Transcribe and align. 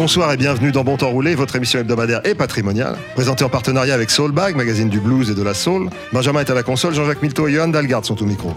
Bonsoir 0.00 0.32
et 0.32 0.38
bienvenue 0.38 0.72
dans 0.72 0.82
Bon 0.82 0.96
Temps 0.96 1.10
Roulé, 1.10 1.34
votre 1.34 1.56
émission 1.56 1.78
hebdomadaire 1.78 2.22
et 2.24 2.34
patrimoniale, 2.34 2.96
présentée 3.14 3.44
en 3.44 3.50
partenariat 3.50 3.92
avec 3.92 4.10
Soulbag, 4.10 4.56
magazine 4.56 4.88
du 4.88 4.98
blues 4.98 5.28
et 5.28 5.34
de 5.34 5.42
la 5.42 5.52
soul. 5.52 5.90
Benjamin 6.10 6.40
est 6.40 6.48
à 6.48 6.54
la 6.54 6.62
console, 6.62 6.94
Jean-Jacques 6.94 7.20
Milto 7.20 7.46
et 7.46 7.52
Johan 7.52 7.68
Dalgarde 7.68 8.06
sont 8.06 8.22
au 8.22 8.24
micro. 8.24 8.54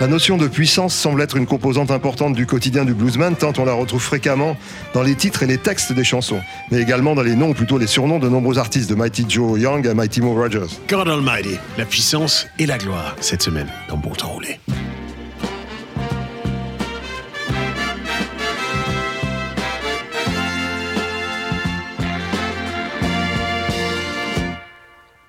La 0.00 0.06
notion 0.06 0.38
de 0.38 0.48
puissance 0.48 0.94
semble 0.94 1.20
être 1.20 1.36
une 1.36 1.44
composante 1.44 1.90
importante 1.90 2.34
du 2.34 2.46
quotidien 2.46 2.86
du 2.86 2.94
bluesman, 2.94 3.36
tant 3.36 3.52
on 3.58 3.66
la 3.66 3.74
retrouve 3.74 4.00
fréquemment 4.00 4.56
dans 4.94 5.02
les 5.02 5.14
titres 5.14 5.42
et 5.42 5.46
les 5.46 5.58
textes 5.58 5.92
des 5.92 6.04
chansons, 6.04 6.40
mais 6.70 6.80
également 6.80 7.14
dans 7.14 7.20
les 7.20 7.34
noms 7.34 7.50
ou 7.50 7.54
plutôt 7.54 7.76
les 7.76 7.86
surnoms 7.86 8.18
de 8.18 8.26
nombreux 8.26 8.56
artistes 8.56 8.88
de 8.88 8.94
Mighty 8.94 9.26
Joe 9.28 9.60
Young 9.60 9.86
à 9.86 9.92
Mighty 9.92 10.22
Mo 10.22 10.32
Rogers. 10.32 10.80
God 10.88 11.06
Almighty, 11.06 11.58
la 11.76 11.84
puissance 11.84 12.46
et 12.58 12.64
la 12.64 12.78
gloire 12.78 13.14
cette 13.20 13.42
semaine 13.42 13.68
dans 13.90 13.98
Bon 13.98 14.12
Temps 14.12 14.28
Roulé. 14.28 14.58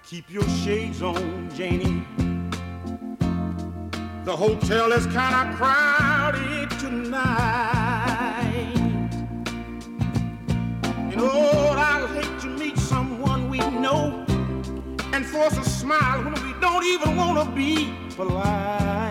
Keep 0.10 0.30
your 0.30 0.46
shades 0.64 1.04
on, 1.04 1.16
Janie. 1.58 2.01
The 4.24 4.36
hotel 4.36 4.92
is 4.92 5.08
kind 5.08 5.50
of 5.50 5.56
crowded 5.56 6.70
tonight. 6.80 7.12
You 11.10 11.16
know, 11.16 11.74
I'd 11.76 12.08
hate 12.14 12.40
to 12.42 12.48
meet 12.48 12.78
someone 12.78 13.50
we 13.50 13.58
know 13.58 14.24
and 15.12 15.26
force 15.26 15.58
a 15.58 15.64
smile 15.64 16.24
when 16.24 16.34
we 16.46 16.54
don't 16.62 16.86
even 16.86 17.16
want 17.16 17.44
to 17.44 17.56
be 17.56 17.96
polite. 18.16 19.11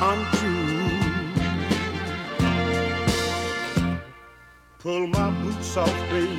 Untrue. 0.00 0.90
Pull 4.78 5.08
my 5.08 5.30
boots 5.42 5.76
off, 5.76 5.92
baby. 6.08 6.38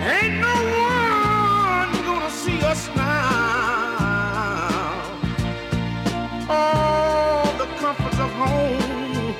Ain't 0.00 0.40
no 0.40 0.54
one 0.88 1.92
gonna 2.06 2.30
see 2.30 2.58
us 2.62 2.88
now. 2.96 3.12
All 6.48 7.52
the 7.58 7.66
comforts 7.76 8.18
of 8.18 8.30
home 8.32 9.34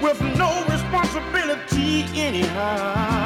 with 0.00 0.20
no 0.38 0.64
responsibility 0.70 2.04
anyhow. 2.14 3.25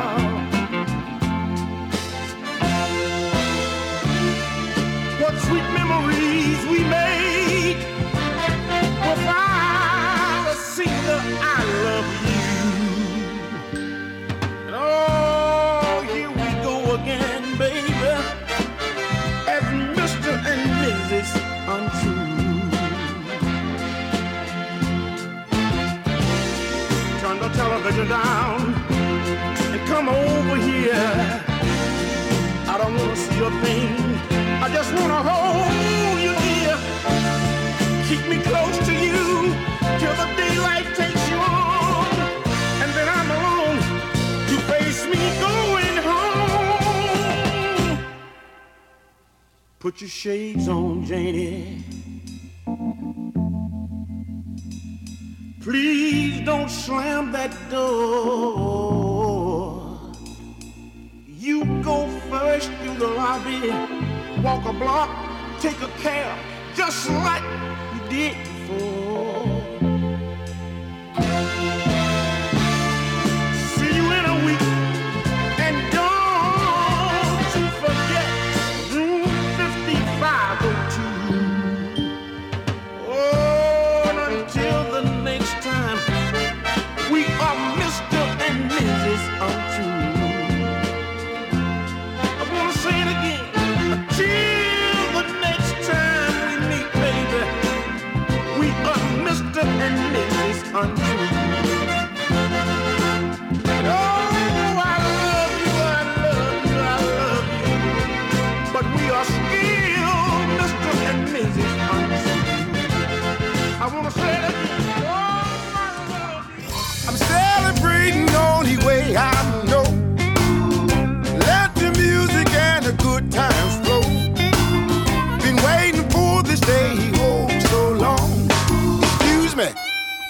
The 28.00 28.06
down 28.09 28.61
and 29.72 29.81
come 29.88 30.09
over 30.09 30.56
here. 30.56 31.43
I 32.72 32.78
don't 32.78 32.94
wanna 32.97 33.16
see 33.16 33.41
a 33.41 33.50
thing. 33.65 33.93
I 34.65 34.69
just 34.72 34.91
wanna 34.99 35.22
hold 35.31 35.72
you 36.25 36.33
dear. 36.47 36.77
Keep 38.09 38.22
me 38.33 38.39
close 38.50 38.77
to 38.89 38.93
you 39.06 39.21
till 40.00 40.15
the 40.22 40.28
daylight 40.43 40.89
takes 41.00 41.25
you 41.31 41.37
on. 41.37 42.06
And 42.83 42.91
then 42.97 43.09
I'm 43.19 43.31
alone 43.39 43.78
to 44.50 44.56
face 44.72 45.03
me 45.12 45.22
going 45.49 45.97
home. 46.10 47.99
Put 49.78 50.00
your 50.00 50.10
shades 50.10 50.69
on, 50.69 51.05
Janie. 51.05 52.00
Please 55.60 56.41
don't 56.47 56.71
slam 56.71 57.32
that 57.32 57.53
door. 57.69 58.00
You 61.26 61.65
go 61.82 62.09
first 62.31 62.72
through 62.81 62.94
the 62.94 63.09
lobby, 63.09 63.69
walk 64.43 64.65
a 64.65 64.72
block, 64.72 65.10
take 65.60 65.78
a 65.82 65.88
cab, 66.00 66.38
just 66.75 67.10
like 67.10 67.43
you 67.93 68.00
did 68.09 68.37
before. 68.38 69.09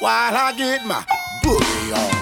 While 0.00 0.34
I 0.34 0.52
get 0.52 0.84
my 0.84 1.04
booty 1.42 1.92
on. 1.92 2.19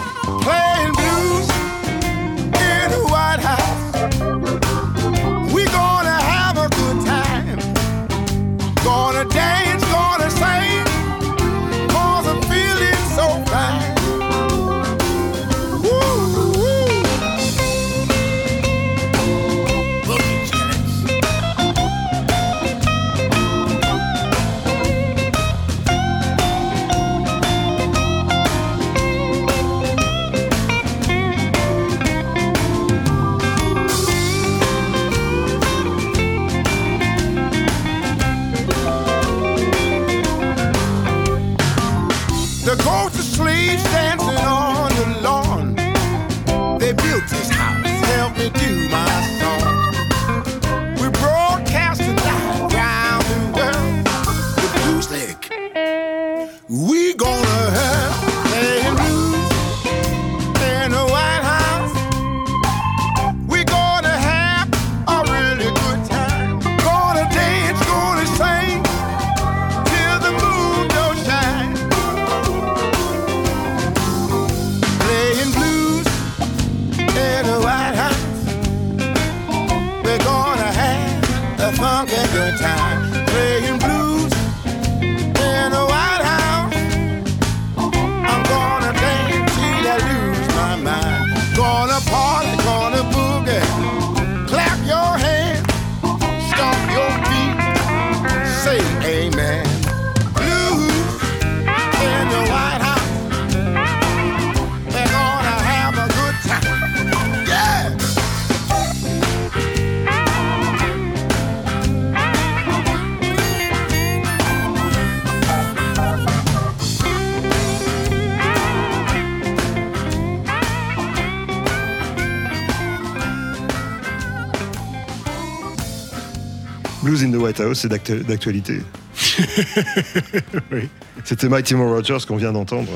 White 127.49 127.61
House, 127.61 127.81
c'est 127.81 127.89
d'actu- 127.89 128.23
d'actualité. 128.25 128.83
C'était 131.25 131.49
Mighty 131.49 131.75
Mo 131.75 131.89
Rogers 131.89 132.19
qu'on 132.29 132.37
vient 132.37 132.53
d'entendre. 132.53 132.91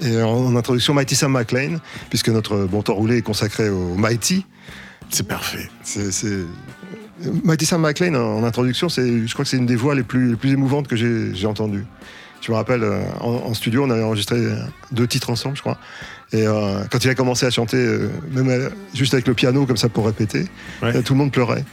Et 0.00 0.20
en, 0.20 0.56
introduction, 0.56 0.92
Mighty 0.92 1.14
Sam 1.14 1.30
McLean, 1.30 1.76
puisque 2.10 2.28
notre 2.28 2.64
bon 2.64 2.82
temps 2.82 2.94
roulé 2.94 3.18
est 3.18 3.22
consacré 3.22 3.68
au 3.68 3.94
Mighty. 3.94 4.44
C'est 5.08 5.28
parfait. 5.28 5.70
C'est, 5.84 6.10
Mighty 7.44 7.64
Sam 7.64 7.82
McLean, 7.82 8.14
en 8.16 8.42
introduction, 8.42 8.88
je 8.88 9.32
crois 9.32 9.44
que 9.44 9.50
c'est 9.50 9.56
une 9.56 9.66
des 9.66 9.76
voix 9.76 9.94
les 9.94 10.02
plus, 10.02 10.30
les 10.30 10.36
plus 10.36 10.50
émouvantes 10.50 10.88
que 10.88 10.96
j'ai 10.96 11.46
entendues. 11.46 11.84
Je 12.42 12.50
me 12.50 12.56
rappelle, 12.56 12.82
euh, 12.82 13.02
en, 13.20 13.30
en 13.46 13.54
studio, 13.54 13.84
on 13.84 13.90
avait 13.90 14.02
enregistré 14.02 14.36
deux 14.90 15.06
titres 15.06 15.30
ensemble, 15.30 15.56
je 15.56 15.62
crois. 15.62 15.78
Et 16.32 16.46
euh, 16.46 16.82
quand 16.90 17.04
il 17.04 17.08
a 17.10 17.14
commencé 17.14 17.46
à 17.46 17.50
chanter, 17.50 17.76
euh, 17.76 18.08
même 18.32 18.70
juste 18.94 19.14
avec 19.14 19.26
le 19.28 19.34
piano, 19.34 19.64
comme 19.64 19.76
ça 19.76 19.88
pour 19.88 20.04
répéter, 20.06 20.46
Ouais. 20.82 21.02
tout 21.02 21.12
le 21.14 21.18
monde 21.18 21.30
pleurait. 21.32 21.64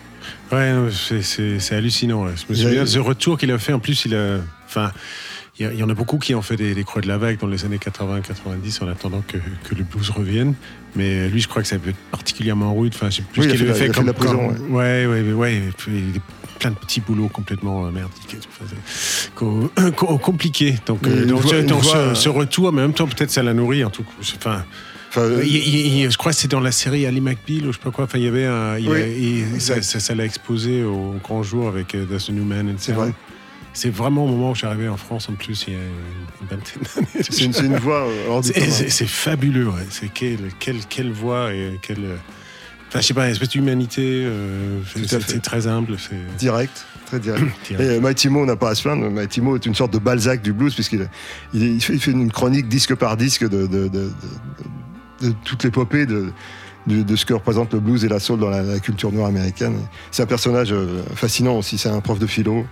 Ouais, 0.52 0.74
c'est- 1.22 1.74
hallucinant. 1.74 2.26
ouais. 2.26 2.34
Je 2.38 2.54
me 2.54 2.58
souviens 2.58 2.82
de 2.82 2.86
ce 2.88 3.00
retour 3.00 3.38
qu'il 3.38 3.52
a 3.52 3.58
fait. 3.58 3.74
En 3.74 3.80
plus, 3.80 4.06
il 4.06 4.16
a. 4.16 4.38
Enfin. 4.68 4.92
Il 5.62 5.74
y, 5.78 5.84
en 5.84 5.90
a 5.90 5.94
beaucoup 5.94 6.20
qui 6.20 6.34
ont 6.36 6.42
fait 6.42 6.56
des, 6.56 6.74
des 6.74 6.86
croix 6.86 7.02
de 7.02 7.08
la 7.10 7.18
vague 7.18 7.38
dans 7.38 7.48
les 7.48 7.66
années 7.66 7.80
80-90 7.80 8.82
en 8.82 8.88
attendant 8.88 9.22
que, 9.28 9.36
que 9.68 9.76
le 9.76 9.84
blues 9.84 10.10
revienne. 10.10 10.54
Mais 10.96 11.28
lui, 11.28 11.42
je 11.42 11.50
crois 11.50 11.62
que 11.62 11.68
ça 11.68 11.78
peut 11.78 11.90
être 11.90 11.98
particulièrement 12.12 12.74
rude. 12.74 12.94
Enfin, 12.96 13.10
je 13.10 13.18
sais 13.18 13.22
plus 13.24 13.42
Oui, 13.42 13.50
ce 13.50 13.52
qu'il 13.56 13.62
avait 13.64 13.74
fait 13.78 13.84
a 13.84 13.88
fait 13.88 13.94
comme. 13.94 14.06
la 14.06 14.14
prison, 14.14 14.54
comme- 14.54 14.74
ouais, 14.74 15.06
ouais, 15.06 15.22
ouais. 15.22 15.34
ouais, 15.34 15.62
il 15.90 16.22
plein 16.60 16.72
de 16.72 16.76
petits 16.76 17.02
boulots 17.02 17.30
complètement 17.30 17.86
euh, 17.88 17.92
merdiques. 17.92 18.36
et 18.36 18.38
tout. 19.36 19.70
Compliqué. 20.22 20.76
Donc, 20.86 21.06
euh, 21.08 21.26
donc, 21.26 21.42
donc 21.66 21.82
voix- 21.84 22.14
ce, 22.16 22.22
ce 22.24 22.30
retour, 22.30 22.72
mais 22.72 22.82
en 22.82 22.86
même 22.86 22.94
temps, 22.94 23.08
peut-être 23.08 23.32
ça 23.32 23.42
l'a 23.44 23.54
nourri. 23.54 23.84
En 23.84 23.90
tout 23.90 24.04
cas. 24.04 24.10
Enfin, 24.38 24.66
Enfin, 25.12 25.22
euh, 25.22 25.42
il- 25.44 25.56
il- 25.56 25.98
il- 26.04 26.12
je 26.12 26.18
crois 26.20 26.32
que 26.34 26.38
c'est 26.38 26.48
dans 26.48 26.60
la 26.60 26.72
série 26.72 27.08
Ali 27.08 27.20
McBeal 27.20 27.66
ou 27.66 27.72
je 27.74 27.78
sais 27.80 27.84
pas 27.84 27.90
quoi. 27.90 28.04
Enfin, 28.06 28.20
il 28.20 28.26
y 28.26 28.28
avait 28.28 28.46
un, 28.46 28.76
Oui, 28.76 29.44
ça, 29.60 29.82
l'a 30.14 30.24
exposé 30.26 30.84
au 30.84 31.16
grand 31.24 31.42
jour 31.42 31.68
avec 31.68 31.96
euh, 31.96 32.06
That's 32.06 32.28
the 32.28 32.30
New 32.30 32.44
Man. 32.46 32.70
and 32.70 32.74
C'est 32.78 32.92
Town. 32.94 33.06
vrai. 33.06 33.14
C'est 33.74 33.90
vraiment 33.90 34.26
au 34.26 34.28
moment 34.28 34.52
où 34.52 34.56
arrivé 34.68 34.88
en 34.90 34.98
France 34.98 35.30
en 35.30 35.34
plus 35.34 35.66
il 35.68 35.74
y 35.74 35.78
a 35.78 35.80
une 35.80 36.48
vingtaine 36.48 36.82
d'années. 36.96 37.08
c'est, 37.28 37.64
une, 37.66 37.76
voix 37.78 38.04
euh, 38.08 38.26
hors 38.30 38.42
du 38.42 38.50
C'est- 38.54 39.06
fabuleux. 39.08 39.68
Ouais. 39.70 39.86
C'est 39.90 40.10
quelle, 40.14 40.52
quelle, 40.60 40.78
quelle 40.88 41.12
voix 41.12 41.54
et 41.54 41.80
quelle. 41.82 42.18
Enfin, 42.90 43.02
je 43.02 43.06
sais 43.06 43.14
pas, 43.14 43.26
une 43.26 43.32
espèce 43.32 43.50
d'humanité. 43.50 44.24
euh, 44.26 44.82
c'est 45.26 45.42
très 45.42 45.68
humble. 45.68 45.96
Direct, 46.38 46.86
très 47.06 47.20
direct. 47.20 47.44
Direct. 47.68 47.82
Et 47.92 47.96
euh, 47.98 48.02
Mighty 48.02 48.30
Mo 48.30 48.46
n'a 48.46 48.56
pas 48.56 48.70
à 48.72 48.76
se 48.76 48.82
plaindre. 48.82 49.10
Mighty 49.10 49.42
Mo 49.42 49.56
est 49.56 49.66
une 49.66 49.76
sorte 49.76 49.94
de 49.94 50.00
Balzac 50.00 50.42
du 50.42 50.54
blues, 50.54 50.74
puisqu'il 50.74 51.08
il, 51.54 51.76
il 51.76 51.82
fait, 51.82 52.12
une 52.12 52.32
chronique 52.32 52.68
disque 52.68 52.96
par 52.96 53.16
disque 53.16 53.44
de, 53.48 53.68
de, 53.68 53.88
de, 53.88 53.88
de- 53.90 54.12
de 55.22 55.34
toute 55.44 55.64
l'épopée 55.66 56.06
de, 56.06 56.32
ce 57.16 57.26
que 57.26 57.34
représente 57.34 57.74
le 57.74 57.80
blues 57.82 58.06
et 58.06 58.08
la 58.08 58.20
soul 58.20 58.40
dans 58.40 58.50
la, 58.50 58.64
la 58.64 58.80
culture 58.80 59.12
noire 59.12 59.28
américaine. 59.28 59.76
C'est 60.12 60.24
un 60.24 60.28
personnage 60.28 60.72
euh, 60.72 61.04
fascinant 61.14 61.58
aussi. 61.58 61.78
C'est 61.78 61.90
un 61.90 62.00
prof 62.00 62.18
de 62.20 62.26
philo. 62.26 62.66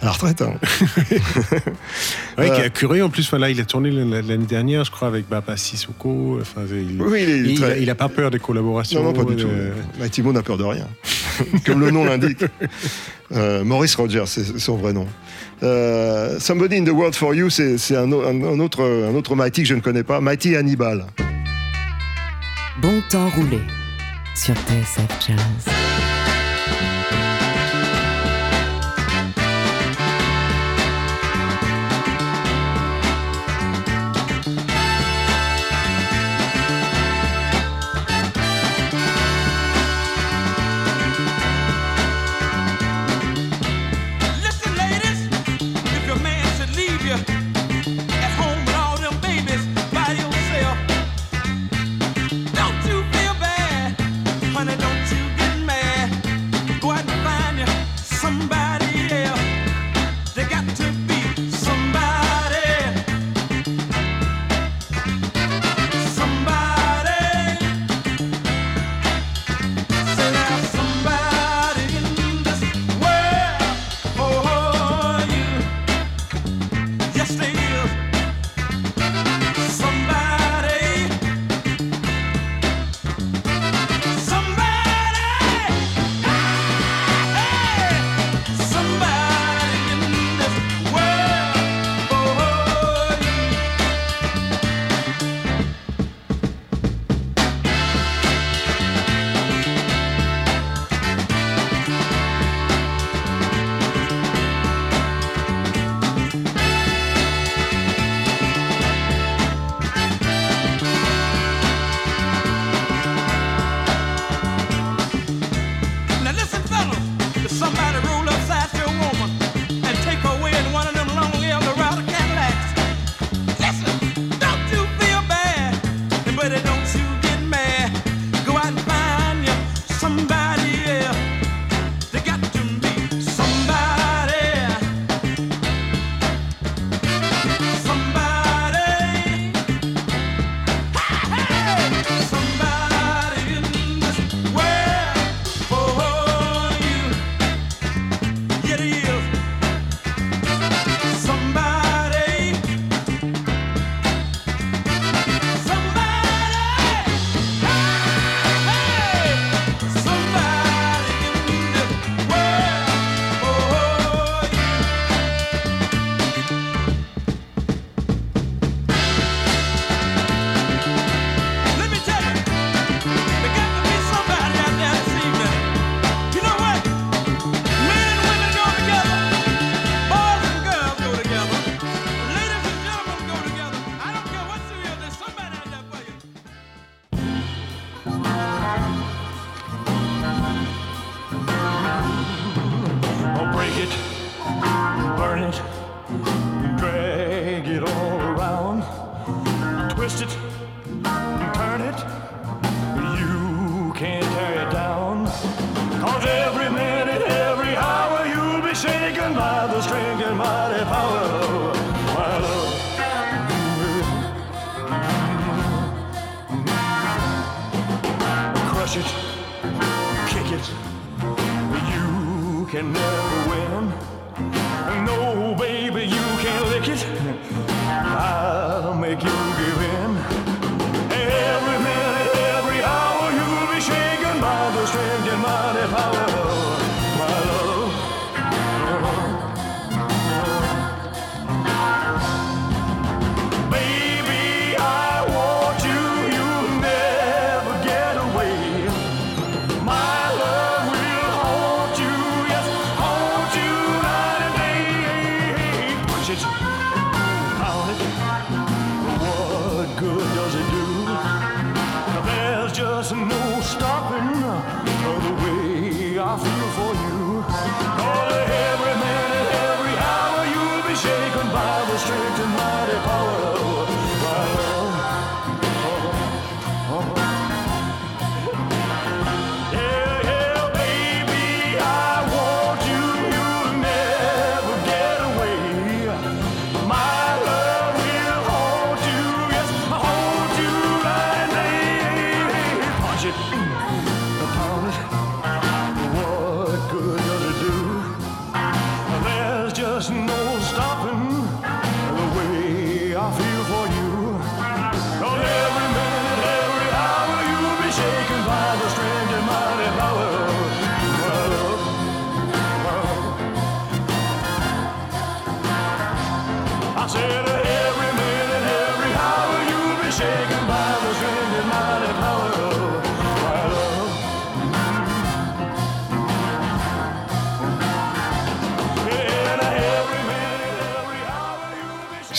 À 0.00 0.04
la 0.06 0.10
retraite, 0.12 0.42
hein. 0.42 0.54
Ouais, 2.38 2.50
Euh, 2.50 2.54
qui 2.54 2.60
a 2.62 2.70
curé 2.70 3.02
en 3.02 3.08
plus. 3.10 3.26
Enfin, 3.26 3.38
là, 3.38 3.50
il 3.50 3.60
a 3.60 3.64
tourné 3.64 3.90
l'année 3.90 4.46
dernière, 4.46 4.84
je 4.84 4.92
crois, 4.92 5.08
avec 5.08 5.28
Baba 5.28 5.56
Sissoko. 5.56 6.38
Enfin, 6.40 6.60
il, 6.70 7.02
Oui, 7.02 7.24
il 7.24 7.30
est 7.30 7.38
il, 7.52 7.60
très- 7.60 7.72
a, 7.72 7.76
il 7.78 7.90
a 7.90 7.94
pas 7.96 8.08
peur 8.08 8.30
des 8.30 8.38
collaborations. 8.38 9.02
Non, 9.02 9.12
non, 9.12 9.24
pas 9.24 9.28
du 9.28 9.36
tout. 9.42 9.48
euh, 9.48 9.72
Mighty 9.98 10.22
Mo 10.22 10.32
n'a 10.32 10.42
peur 10.42 10.56
de 10.56 10.62
rien. 10.64 10.86
Comme 11.66 11.80
le 11.80 11.90
nom 11.90 12.04
l'indique. 12.04 12.44
Euh, 13.32 13.64
Maurice 13.64 13.96
Rogers, 13.96 14.24
c'est 14.26 14.58
son 14.60 14.76
vrai 14.76 14.92
nom. 14.92 15.06
Euh, 15.64 16.38
Somebody 16.38 16.76
in 16.76 16.84
the 16.84 16.90
World 16.90 17.16
for 17.16 17.34
You, 17.34 17.50
c'est 17.50 17.96
un 17.96 18.12
autre, 18.12 18.82
un 18.84 19.14
autre 19.16 19.34
Mighty 19.34 19.62
que 19.62 19.68
je 19.68 19.74
ne 19.74 19.80
connais 19.80 20.04
pas. 20.04 20.20
Mighty 20.20 20.54
Hannibal. 20.54 21.06
Bon 22.80 23.02
temps 23.10 23.28
roulé 23.30 23.58
sur 24.36 24.54
TSF 24.54 25.26
Jazz. 25.26 25.74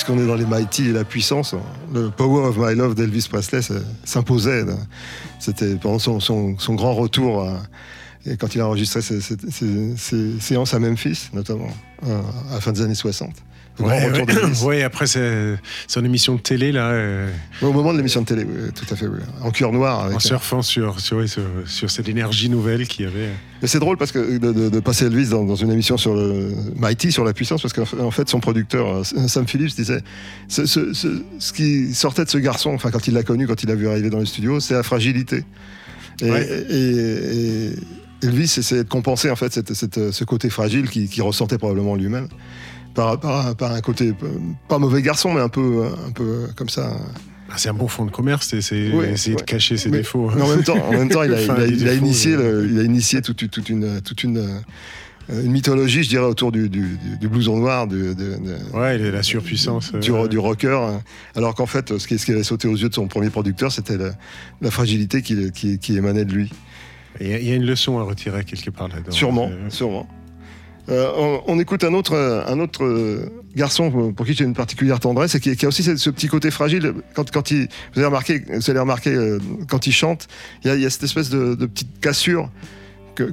Puisqu'on 0.01 0.17
est 0.17 0.27
dans 0.27 0.35
les 0.35 0.45
Mighty 0.45 0.87
et 0.87 0.93
la 0.93 1.03
puissance, 1.03 1.53
le 1.93 2.09
Power 2.09 2.47
of 2.47 2.57
My 2.57 2.73
Love 2.73 2.95
d'Elvis 2.95 3.27
Presley 3.29 3.59
s'imposait. 4.05 4.63
là. 4.63 4.75
C'était 5.39 5.75
pendant 5.75 5.99
son, 5.99 6.53
grand 6.75 6.93
retour, 6.93 7.45
et 8.25 8.37
quand 8.37 8.55
il 8.55 8.61
a 8.61 8.67
enregistré 8.67 9.01
ses, 9.01 9.19
ses- 9.19 10.39
séances 10.39 10.73
à 10.73 10.79
Memphis, 10.79 11.27
notamment, 11.33 11.67
euh, 12.07 12.21
à 12.49 12.53
la 12.53 12.61
fin 12.61 12.71
des 12.71 12.81
années 12.81 12.95
60. 12.95 13.31
Ouais, 14.65 14.83
après, 14.83 15.07
c'est 15.07 15.57
son 15.87 16.03
émission 16.03 16.35
de 16.35 16.39
télé, 16.41 16.71
là, 16.71 16.89
euh, 16.89 17.29
Ouais, 17.61 17.67
Au 17.67 17.73
moment 17.73 17.91
de 17.93 17.97
l'émission 17.97 18.21
de 18.21 18.25
télé, 18.25 18.43
oui, 18.43 18.71
tout 18.75 18.85
à 18.93 18.95
fait, 18.95 19.07
oui. 19.07 19.19
en 19.41 19.51
cuir 19.51 19.71
noir. 19.71 20.01
Avec, 20.05 20.17
en 20.17 20.19
surfant 20.19 20.61
sur, 20.61 20.99
sur, 20.99 21.17
ouais, 21.17 21.27
sur, 21.27 21.43
sur 21.65 21.89
cette 21.89 22.09
énergie 22.09 22.49
nouvelle 22.49 22.87
qu'il 22.87 23.05
y 23.05 23.07
avait. 23.07 23.29
Mais 23.61 23.67
c'est 23.67 23.79
drôle 23.79 23.97
parce 23.97 24.11
que 24.11 24.37
de, 24.37 24.51
de- 24.51 24.69
de 24.69 24.79
passer 24.79 25.05
Elvis 25.05 25.29
dans, 25.29 25.43
dans 25.43 25.55
une 25.55 25.71
émission 25.71 25.97
sur 25.97 26.13
le 26.15 26.51
Mighty, 26.75 27.11
sur 27.11 27.23
la 27.23 27.33
puissance, 27.33 27.61
parce 27.61 27.73
qu'en 27.73 28.11
fait- 28.11 28.29
son 28.29 28.39
producteur, 28.39 28.87
euh, 28.87 29.03
Sam 29.27 29.47
Phillips, 29.47 29.75
disait 29.75 30.01
ce, 30.47 30.65
ce- 30.65 30.93
ce- 30.93 31.21
ce 31.39 31.53
qui 31.53 31.93
sortait 31.93 32.25
de 32.25 32.29
ce 32.29 32.37
garçon, 32.37 32.71
enfin, 32.73 32.91
quand 32.91 33.07
il 33.07 33.13
l'a 33.13 33.23
connu, 33.23 33.47
quand 33.47 33.63
il 33.63 33.69
l'a 33.69 33.75
vu 33.75 33.87
arriver 33.87 34.09
dans 34.09 34.19
le 34.19 34.25
studio, 34.25 34.59
c'est 34.59 34.73
la 34.73 34.83
fragilité. 34.83 35.43
Et, 36.21 36.29
Ouais. 36.31 36.47
et- 36.69 37.69
et 37.69 37.71
Elvis 38.23 38.53
essayait 38.57 38.83
de 38.83 38.89
compenser, 38.89 39.29
en 39.29 39.35
fait, 39.37 39.53
cette- 39.53 39.73
cette- 39.73 40.11
ce 40.11 40.23
côté 40.25 40.49
fragile 40.49 40.89
qu'il 40.89 41.07
qu'il 41.07 41.23
ressentait 41.23 41.57
probablement 41.57 41.95
lui-même. 41.95 42.27
Par, 42.93 43.19
par- 43.19 43.55
par 43.55 43.71
un 43.73 43.81
côté, 43.81 44.09
euh, 44.09 44.13
pas 44.67 44.77
mauvais 44.79 45.01
garçon, 45.01 45.33
mais 45.33 45.41
un 45.41 45.49
peu, 45.49 45.85
un 46.07 46.11
peu 46.11 46.47
comme 46.55 46.69
ça. 46.69 46.91
Ah, 47.51 47.53
c'est 47.57 47.69
un 47.69 47.73
bon 47.73 47.87
fond 47.87 48.05
de 48.05 48.11
commerce, 48.11 48.53
c'est 48.61 48.91
Ouais, 48.91 49.11
essayer 49.11 49.35
ouais. 49.35 49.41
de 49.41 49.45
cacher 49.45 49.77
ses 49.77 49.89
Mais- 49.89 49.99
défauts. 49.99 50.29
Mais 50.35 50.41
en 50.41 50.47
même 50.49 50.63
temps, 50.63 50.77
en 50.77 50.91
même 50.91 51.09
temps 51.09 51.23
il, 51.23 51.33
a, 51.33 51.41
il 51.41 51.49
a- 51.49 51.53
Enfin, 51.53 51.63
les 51.65 51.69
il 51.69 51.87
a 51.87 51.91
défauts, 51.93 52.05
initié, 52.05 52.33
euh, 52.33 52.61
le- 52.63 52.71
il 52.71 52.79
a 52.79 52.83
initié 52.83 53.21
toute, 53.21 53.41
une- 53.41 53.49
toute 53.49 53.69
une, 53.69 54.01
toute 54.01 54.23
une, 54.23 54.37
euh, 54.37 55.43
une 55.43 55.51
mythologie, 55.51 56.03
je 56.03 56.09
dirais, 56.09 56.25
autour 56.25 56.51
du, 56.51 56.69
du, 56.69 56.97
blouson 57.27 57.57
noir, 57.57 57.87
du, 57.87 58.13
de- 58.15 58.37
Ouais, 58.73 58.97
la 58.97 59.23
surpuissance. 59.23 59.93
du, 59.93 60.11
euh, 60.11 60.27
du 60.27 60.37
rocker. 60.39 60.79
hein. 60.79 61.01
Alors 61.35 61.55
qu'en 61.55 61.65
fait, 61.67 61.97
ce 61.97 62.07
qui, 62.07 62.17
ce 62.19 62.25
qui 62.25 62.31
avait 62.33 62.43
sauté 62.43 62.67
aux 62.67 62.75
yeux 62.75 62.89
de 62.89 62.93
son 62.95 63.07
premier 63.07 63.29
producteur, 63.29 63.71
c'était 63.71 63.97
la, 63.97 64.11
la 64.61 64.71
fragilité 64.71 65.21
qui, 65.21 65.51
qui, 65.51 65.79
qui 65.79 65.95
émanait 65.97 66.25
de 66.25 66.33
lui. 66.33 66.51
Il 67.21 67.27
y, 67.27 67.51
a- 67.51 67.55
une 67.55 67.65
leçon 67.65 67.97
à 67.99 68.03
retirer 68.03 68.43
quelque 68.43 68.69
part 68.69 68.87
là-dedans. 68.89 69.11
Sûrement, 69.11 69.49
Euh, 69.51 69.69
sûrement. 69.69 70.07
Euh, 70.89 71.11
on, 71.15 71.41
on 71.47 71.59
écoute 71.59 71.83
un 71.83 71.93
autre, 71.93 72.13
euh, 72.13 72.43
un 72.47 72.59
autre 72.59 72.83
euh, 72.83 73.29
garçon 73.55 73.91
pour- 73.91 74.13
pour 74.13 74.25
qui 74.25 74.33
j'ai 74.33 74.43
une 74.43 74.55
particulière 74.55 74.99
tendresse 74.99 75.35
et 75.35 75.39
qui, 75.39 75.55
qui 75.55 75.65
a 75.65 75.67
aussi 75.67 75.83
ce, 75.83 75.95
ce 75.97 76.09
petit 76.09 76.27
côté 76.27 76.49
fragile. 76.51 76.93
Quand, 77.13 77.29
quand 77.31 77.51
il, 77.51 77.67
vous 77.93 77.99
avez 77.99 78.05
remarqué, 78.07 78.41
vous 78.51 78.69
allez 78.71 78.79
remarquer 78.79 79.15
quand 79.69 79.85
il 79.85 79.91
chante, 79.93 80.27
il 80.63 80.67
y 80.67 80.71
a, 80.71 80.75
il 80.75 80.81
y 80.81 80.85
a 80.85 80.89
cette 80.89 81.03
espèce 81.03 81.29
de, 81.29 81.53
de 81.55 81.65
petite 81.67 81.99
cassure 81.99 82.49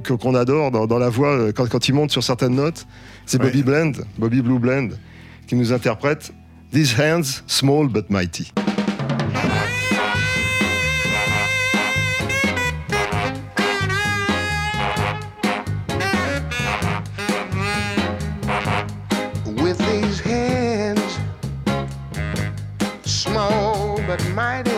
qu'on 0.03 0.35
adore 0.35 0.69
dans, 0.71 0.85
dans 0.85 0.99
la 0.99 1.09
voix 1.09 1.51
quand, 1.53 1.67
quand 1.69 1.87
il 1.87 1.93
monte 1.95 2.11
sur 2.11 2.21
certaines 2.23 2.55
notes. 2.55 2.85
C'est 3.25 3.39
Ouais. 3.41 3.45
Bobby 3.47 3.63
Blend, 3.63 3.91
Bobby 4.17 4.41
Blue 4.41 4.59
Blend, 4.59 4.89
qui 5.47 5.55
nous 5.55 5.71
interprète 5.73 6.31
These 6.73 6.93
hands, 6.99 7.41
small 7.47 7.87
but 7.87 8.09
mighty. 8.09 8.51
Mighty. 24.37 24.76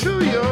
to 0.00 0.24
you. 0.24 0.49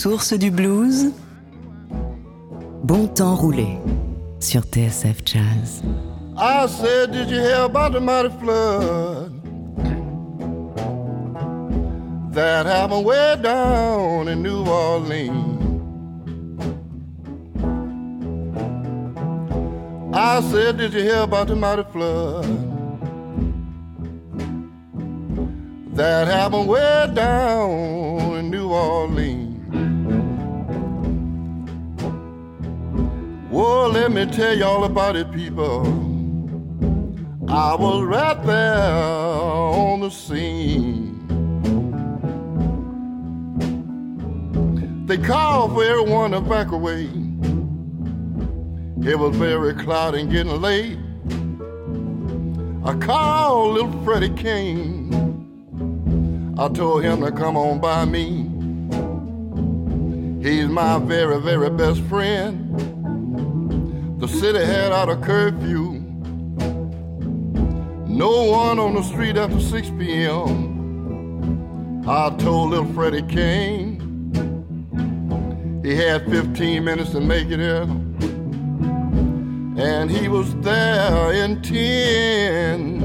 Sources 0.00 0.32
du 0.38 0.50
blues. 0.50 1.12
Bon 2.84 3.06
temps 3.06 3.34
roulé 3.34 3.76
sur 4.38 4.62
TSF 4.62 5.18
Jazz. 5.26 5.82
I 6.38 6.66
said, 6.68 7.12
Did 7.12 7.28
you 7.28 7.38
hear 7.38 7.64
about 7.64 7.92
the 7.92 8.00
mighty 8.00 8.30
flood 8.40 9.30
that 12.32 12.64
happened 12.64 13.04
way 13.04 13.36
down 13.42 14.28
in 14.28 14.42
New 14.42 14.64
Orleans? 14.66 15.58
I 20.14 20.40
said, 20.50 20.78
Did 20.78 20.94
you 20.94 21.02
hear 21.02 21.24
about 21.24 21.48
the 21.48 21.56
mighty 21.56 21.84
flood 21.92 22.46
that 25.94 26.26
happened 26.26 26.68
way 26.68 27.12
down 27.14 28.38
in 28.38 28.50
New 28.50 28.70
Orleans? 28.72 29.49
Well, 33.50 33.88
let 33.88 34.12
me 34.12 34.26
tell 34.26 34.56
you 34.56 34.64
all 34.64 34.84
about 34.84 35.16
it, 35.16 35.32
people. 35.32 35.80
I 37.48 37.74
was 37.74 38.04
right 38.04 38.46
there 38.46 38.92
on 38.92 39.98
the 40.02 40.10
scene. 40.10 41.16
They 45.06 45.18
called 45.18 45.72
for 45.72 45.82
everyone 45.82 46.30
to 46.30 46.40
back 46.40 46.70
away. 46.70 47.10
It 49.04 49.18
was 49.18 49.34
very 49.34 49.74
cloudy 49.74 50.20
and 50.20 50.30
getting 50.30 50.60
late. 50.60 50.96
I 52.84 52.94
called 53.04 53.74
little 53.74 54.04
Freddie 54.04 54.30
King. 54.30 55.10
I 56.56 56.68
told 56.68 57.02
him 57.02 57.20
to 57.22 57.32
come 57.32 57.56
on 57.56 57.80
by 57.80 58.04
me. 58.04 58.46
He's 60.40 60.68
my 60.68 61.00
very, 61.00 61.40
very 61.40 61.70
best 61.70 62.00
friend. 62.02 62.69
The 64.20 64.28
city 64.28 64.62
had 64.62 64.92
out 64.92 65.08
a 65.08 65.16
curfew. 65.16 65.92
No 68.06 68.50
one 68.50 68.78
on 68.78 68.94
the 68.94 69.02
street 69.02 69.38
after 69.38 69.58
6 69.58 69.88
p.m. 69.98 72.04
I 72.06 72.28
told 72.36 72.68
little 72.68 72.92
Freddie 72.92 73.22
King 73.22 73.96
he 75.82 75.96
had 75.96 76.28
15 76.28 76.84
minutes 76.84 77.12
to 77.12 77.20
make 77.20 77.48
it 77.48 77.60
here. 77.60 77.88
And 79.82 80.10
he 80.10 80.28
was 80.28 80.54
there 80.56 81.32
in 81.32 81.62
10. 81.62 83.00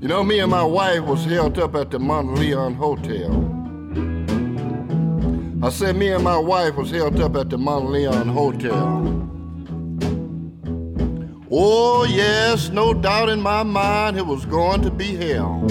You 0.00 0.08
know, 0.08 0.24
me 0.24 0.38
and 0.38 0.50
my 0.50 0.64
wife 0.64 1.02
was 1.02 1.26
held 1.26 1.58
up 1.58 1.74
at 1.74 1.90
the 1.90 1.98
Mont 1.98 2.36
Leon 2.36 2.72
Hotel. 2.72 3.57
I 5.60 5.70
said 5.70 5.96
me 5.96 6.12
and 6.12 6.22
my 6.22 6.38
wife 6.38 6.76
was 6.76 6.90
held 6.92 7.18
up 7.18 7.34
at 7.34 7.50
the 7.50 7.58
Mont 7.58 7.90
Leon 7.90 8.28
Hotel. 8.28 9.28
Oh, 11.50 12.04
yes, 12.04 12.68
no 12.68 12.94
doubt 12.94 13.28
in 13.28 13.40
my 13.40 13.64
mind 13.64 14.16
it 14.16 14.24
was 14.24 14.46
going 14.46 14.82
to 14.82 14.90
be 14.90 15.16
hell. 15.16 15.66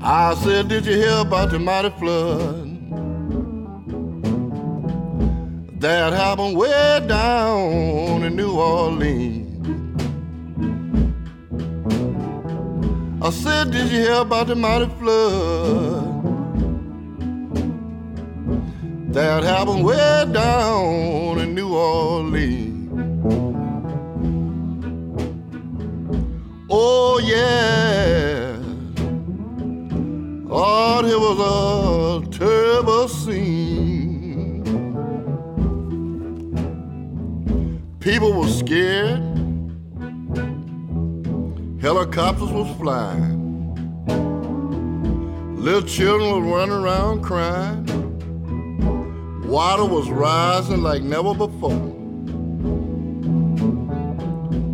I 0.00 0.34
said, 0.36 0.68
Did 0.68 0.86
you 0.86 0.94
hear 0.94 1.18
about 1.18 1.50
the 1.50 1.58
mighty 1.58 1.90
flood? 1.90 2.64
That 5.80 6.14
happened 6.14 6.56
way 6.56 7.04
down 7.06 8.22
in 8.22 8.34
New 8.34 8.52
Orleans. 8.52 9.44
I 13.22 13.30
said, 13.30 13.70
Did 13.70 13.92
you 13.92 14.00
hear 14.00 14.20
about 14.22 14.46
the 14.46 14.56
mighty 14.56 14.86
flood? 14.98 16.07
That 19.12 19.42
happened 19.42 19.84
way 19.84 20.26
down 20.32 21.38
in 21.38 21.54
New 21.54 21.74
Orleans. 21.74 22.90
Oh, 26.68 27.18
yeah. 27.18 28.58
Oh, 30.50 31.00
it 31.04 31.18
was 31.18 31.38
a 31.40 32.38
terrible 32.38 33.08
scene. 33.08 34.62
People 38.00 38.34
were 38.34 38.48
scared. 38.48 39.22
Helicopters 41.80 42.50
was 42.50 42.76
flying. 42.76 43.38
Little 45.56 45.82
children 45.82 46.30
was 46.30 46.52
running 46.52 46.74
around 46.74 47.22
crying. 47.22 47.97
Water 49.48 49.86
was 49.86 50.10
rising 50.10 50.82
like 50.82 51.02
never 51.02 51.32
before. 51.32 51.70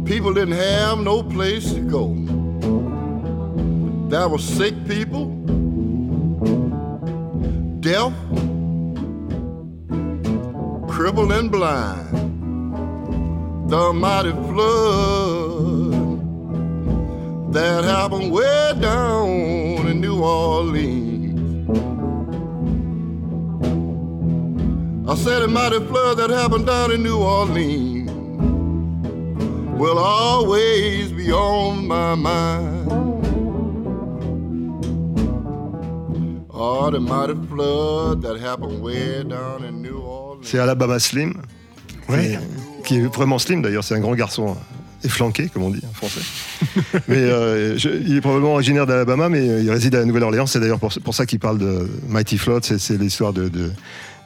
People 0.04 0.34
didn't 0.34 0.56
have 0.56 0.98
no 0.98 1.22
place 1.22 1.72
to 1.74 1.80
go. 1.80 2.08
There 4.08 4.28
were 4.28 4.38
sick 4.38 4.74
people, 4.88 5.26
deaf, 7.78 8.12
crippled, 10.88 11.30
and 11.30 11.52
blind. 11.52 12.10
The 13.70 13.92
mighty 13.92 14.32
flood 14.32 15.94
that 17.52 17.84
happened 17.84 18.32
way 18.32 18.63
I 25.14 25.16
said 25.16 25.42
a 25.42 25.46
mighty 25.48 25.78
flood 25.86 26.16
that 26.18 26.28
happened 26.30 26.66
down 26.66 26.90
in 26.90 27.04
New 27.04 27.18
Orleans 27.18 28.10
will 29.78 29.96
always 29.98 31.12
be 31.12 31.30
on 31.30 31.86
my 31.86 32.16
mind. 32.16 32.90
Oh, 36.50 36.90
the 36.90 36.98
mighty 36.98 37.34
flood 37.48 38.22
that 38.22 38.40
happened 38.40 38.82
way 38.82 39.22
down 39.22 39.62
in 39.64 39.80
New 39.82 39.98
Orleans. 40.00 40.42
C'est 40.48 40.58
Alabama 40.58 40.98
Slim. 40.98 41.34
Ouais. 42.08 42.36
Qui 42.84 42.96
est, 42.96 43.00
vraiment 43.06 43.38
slim 43.38 43.62
d'ailleurs, 43.62 43.84
c'est 43.84 43.94
un 43.94 44.00
grand 44.00 44.14
garçon 44.16 44.56
efflanqué, 45.04 45.48
comme 45.48 45.62
on 45.62 45.70
dit 45.70 45.80
en 45.88 45.94
français. 45.94 46.20
mais 47.08 47.18
euh, 47.18 47.78
je- 47.78 47.88
il 47.88 48.16
est 48.16 48.20
probablement 48.20 48.54
originaire 48.54 48.84
d'Alabama, 48.86 49.28
mais 49.28 49.46
il 49.62 49.70
réside 49.70 49.94
à 49.94 50.00
la 50.00 50.06
Nouvelle-Orléans. 50.06 50.46
C'est 50.46 50.58
d'ailleurs 50.60 50.80
pour, 50.80 50.92
pour 51.04 51.14
ça 51.14 51.24
qu'il 51.24 51.38
parle 51.38 51.58
de 51.58 51.88
Mighty 52.08 52.36
Flood, 52.36 52.64
c'est- 52.64 52.78
c'est 52.78 52.98
l'histoire 52.98 53.32
de, 53.32 53.48
de, 53.48 53.70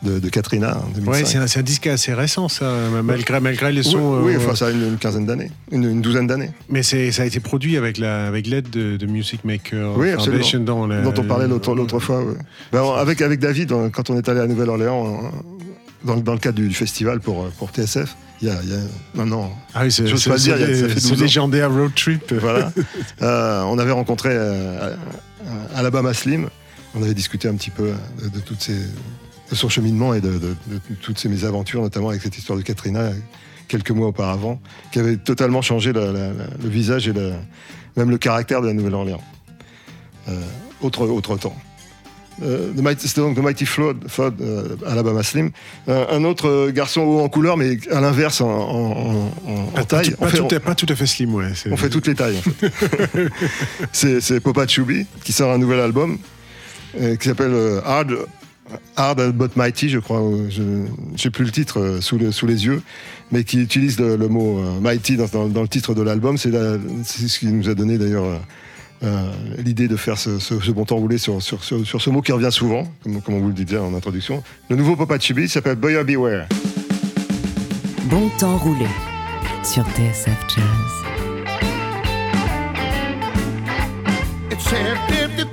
de- 0.03 0.19
de 0.19 0.29
Katrina 0.29 0.79
en 0.79 0.89
2005. 0.95 1.11
Ouais, 1.11 1.47
c'est 1.49 1.59
un, 1.59 1.63
disque 1.63 1.87
assez 1.89 2.15
récent, 2.15 2.49
ça, 2.49 2.73
malgré, 3.03 3.41
malgré 3.41 3.73
les 3.73 3.83
sons. 3.83 4.21
oui, 4.23 4.31
oui, 4.31 4.35
euh, 4.35 4.39
enfin, 4.39 4.55
ça 4.55 4.67
a 4.67 4.71
une, 4.71 4.83
une 4.91 4.97
quinzaine 4.97 5.27
d'années, 5.27 5.51
une, 5.73 5.85
une 5.85 6.01
douzaine 6.03 6.27
d'années. 6.27 6.51
Mais 6.69 6.83
c'est- 6.83 7.11
ça 7.13 7.23
a 7.23 7.25
été 7.27 7.41
produit 7.41 7.77
avec 7.77 7.99
la- 7.99 8.27
avec 8.27 8.47
l'aide 8.47 8.71
de, 8.71 8.97
de 8.97 9.07
Music 9.07 9.45
Maker 9.45 9.97
Oui, 9.97 10.11
Foundation 10.13 10.39
absolument. 10.61 10.65
dans 10.65 10.87
la- 10.87 11.03
dont 11.03 11.15
on 11.19 11.25
parlait 11.25 11.49
l'autre 11.49 11.99
fois. 11.99 12.21
ouais. 12.23 12.35
Ben, 12.73 12.83
on- 12.83 12.95
avec, 12.95 13.21
avec 13.23 13.41
David, 13.41 13.73
quand 13.93 14.11
on 14.11 14.17
est 14.17 14.29
allé 14.29 14.41
à 14.41 14.47
Nouvelle-Orléans, 14.47 15.33
dans, 16.05 16.15
le- 16.15 16.23
dans 16.23 16.33
le 16.33 16.39
cadre 16.39 16.57
du, 16.59 16.69
du 16.69 16.75
festival 16.75 17.19
pour, 17.21 17.49
pour 17.59 17.71
TSF, 17.71 18.15
il 18.41 18.47
y 18.47 18.51
a, 18.53 18.55
il 18.63 18.71
y 18.71 18.75
a 18.75 18.79
maintenant, 19.15 19.53
Ah 19.75 19.81
oui, 19.83 19.91
c'est 19.91 20.07
J'ose 20.07 20.23
c'est- 20.23 20.31
pas 20.31 20.37
le 20.37 20.43
dire, 20.43 20.55
il 20.57 20.61
y 20.61 20.65
a- 20.65 20.67
ça 20.69 20.73
c'est- 20.75 20.89
fait 20.95 21.01
c'est 21.01 21.09
12 21.09 21.19
ans. 21.19 21.23
légendaire 21.25 21.73
road 21.73 21.91
trip. 21.97 22.33
voilà. 22.35 22.73
Euh, 23.23 23.63
on 23.63 23.79
avait 23.79 23.91
rencontré 23.91 24.29
euh, 24.33 24.95
euh, 24.95 24.95
Alabama 25.75 26.15
Slim. 26.15 26.49
On 26.95 27.03
avait 27.03 27.15
discuté 27.15 27.49
un 27.49 27.55
petit 27.55 27.71
peu 27.71 27.91
de, 28.23 28.29
de 28.29 28.39
toutes 28.41 28.63
ces, 28.63 28.77
de 29.51 29.55
son 29.55 29.69
cheminement 29.69 30.15
et 30.15 30.21
de, 30.21 30.33
de- 30.33 30.57
de 30.67 30.81
toutes 31.03 31.19
ces 31.19 31.29
mésaventures, 31.29 31.81
notamment 31.83 32.11
avec 32.11 32.23
cette 32.23 32.37
histoire 32.37 32.59
de 32.59 32.63
Katrina 32.65 33.11
quelques 33.69 33.91
mois 33.91 34.09
auparavant, 34.09 34.61
qui 34.93 34.99
avait 34.99 35.17
totalement 35.17 35.63
changé 35.63 35.93
la- 35.93 36.07
la- 36.13 36.33
la- 36.33 36.47
le 36.63 36.69
visage 36.69 37.07
et 37.09 37.13
même 37.97 38.11
le 38.11 38.19
caractère 38.19 38.61
de 38.63 38.67
la 38.67 38.73
Nouvelle-Orléans. 38.73 39.23
Euh, 40.29 40.33
autre, 40.83 41.07
autre 41.07 41.37
temps. 41.37 41.57
Euh, 42.41 42.71
C'était 42.99 43.21
donc 43.21 43.37
The 43.37 43.41
Mighty 43.41 43.67
Flood, 43.67 44.05
Flood, 44.07 44.41
euh, 44.41 44.77
Alabama 44.87 45.23
Slim. 45.25 45.51
Euh, 45.89 46.07
un 46.13 46.23
autre 46.25 46.49
euh, 46.49 46.71
garçon 46.71 47.01
haut 47.01 47.21
en 47.21 47.29
couleur, 47.29 47.57
mais 47.57 47.79
à 47.91 48.01
l'inverse 48.01 48.41
en, 48.41 48.49
en- 48.49 49.33
en- 49.47 49.53
en 49.55 49.65
Pas, 49.73 49.85
taille. 49.85 50.11
tout, 50.11 50.17
pas 50.19 50.29
fait- 50.29 50.39
tout 50.39 50.55
à- 50.55 50.61
pas 50.61 50.75
tout 50.77 50.87
à 50.89 50.95
fait 50.95 51.07
slim, 51.07 51.35
ouais. 51.35 51.47
on 51.71 51.77
fait 51.77 51.89
toutes 51.91 52.07
les 52.07 52.15
tailles. 52.15 52.39
en 52.39 52.43
fait. 52.51 52.73
c'est 54.21 54.41
Popa 54.41 54.67
Chubby 54.69 55.05
qui 55.25 55.33
sort 55.33 55.51
un 55.53 55.59
nouvel 55.59 55.81
album 55.81 56.19
qui 57.19 57.29
s'appelle 57.29 57.55
Hard, 57.85 58.13
Hard 58.97 59.33
But 59.33 59.57
Mighty, 59.57 59.89
je 59.89 59.99
crois. 59.99 60.21
euh, 60.21 60.49
Je 60.51 60.63
n'ai 60.63 61.31
plus 61.31 61.45
le 61.45 61.51
titre 61.51 61.81
euh, 61.81 62.01
sous, 62.01 62.19
le- 62.19 62.33
sous 62.33 62.47
les 62.47 62.65
yeux, 62.67 62.83
mais 63.33 63.45
qui 63.45 63.61
utilise 63.61 63.99
le, 63.99 64.17
le 64.17 64.29
mot 64.29 64.59
euh, 64.59 64.81
Mighty 64.81 65.17
dans, 65.17 65.27
dans- 65.27 65.49
dans 65.49 65.63
le 65.63 65.69
titre 65.69 65.95
de 65.95 66.03
l'album. 66.03 66.37
C'est 66.39 66.51
la- 66.51 66.77
ce 67.05 67.39
qui 67.39 67.47
nous 67.47 67.69
a 67.69 67.75
donné 67.75 67.99
d'ailleurs 67.99 68.25
euh, 69.05 69.31
l'idée 69.59 69.87
de 69.89 69.97
faire 69.97 70.19
ce, 70.19 70.39
ce- 70.39 70.59
ce 70.61 70.71
bon 70.73 70.85
temps 70.85 70.97
roulé 70.97 71.19
sur, 71.19 71.41
sur, 71.41 71.63
sur- 71.63 71.87
sur 71.87 72.03
ce 72.03 72.11
mot 72.11 72.21
qui 72.21 72.33
revient 72.33 72.51
souvent, 72.53 72.93
comme, 73.05 73.21
comme 73.23 73.35
on 73.35 73.41
vous 73.41 73.49
le 73.49 73.55
disait 73.55 73.79
en 73.79 73.95
introduction. 73.95 74.43
Le 74.69 74.77
nouveau 74.77 74.97
Popa 74.97 75.19
Chubby 75.19 75.49
s'appelle 75.49 75.77
Boya 75.77 76.03
Beware. 76.05 76.47
Bon 78.11 78.29
temps 78.39 78.57
roulé 78.59 78.87
sur 79.63 79.85
TSF 79.91 80.37
Jazz. 80.49 80.65
It 84.51 85.53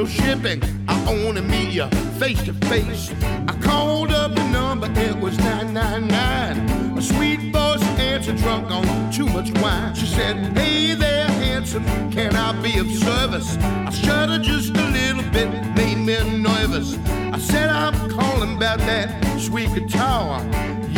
No 0.00 0.06
shipping, 0.06 0.62
I 0.88 0.96
only 1.12 1.42
meet 1.42 1.72
you 1.74 1.86
face 2.18 2.42
to 2.44 2.54
face. 2.70 3.12
I 3.46 3.54
called 3.60 4.10
up 4.10 4.34
the 4.34 4.48
number, 4.48 4.90
it 4.98 5.14
was 5.14 5.36
999. 5.36 6.96
A 6.96 7.02
sweet 7.02 7.52
voice 7.52 7.82
answered, 7.98 8.38
drunk 8.38 8.70
on 8.70 9.12
too 9.12 9.26
much 9.26 9.50
wine. 9.60 9.94
She 9.94 10.06
said, 10.06 10.36
Hey 10.56 10.94
there, 10.94 11.26
handsome, 11.26 11.84
can 12.10 12.34
I 12.34 12.52
be 12.62 12.78
of 12.78 12.90
service? 12.90 13.58
I 13.58 13.90
shuddered 13.90 14.42
just 14.42 14.74
a 14.74 14.84
little 14.88 15.30
bit, 15.32 15.50
made 15.76 15.98
me 15.98 16.38
nervous. 16.38 16.96
I 17.34 17.38
said, 17.38 17.68
I'm 17.68 18.08
calling 18.08 18.56
about 18.56 18.78
that 18.78 19.38
sweet 19.38 19.68
guitar. 19.74 20.42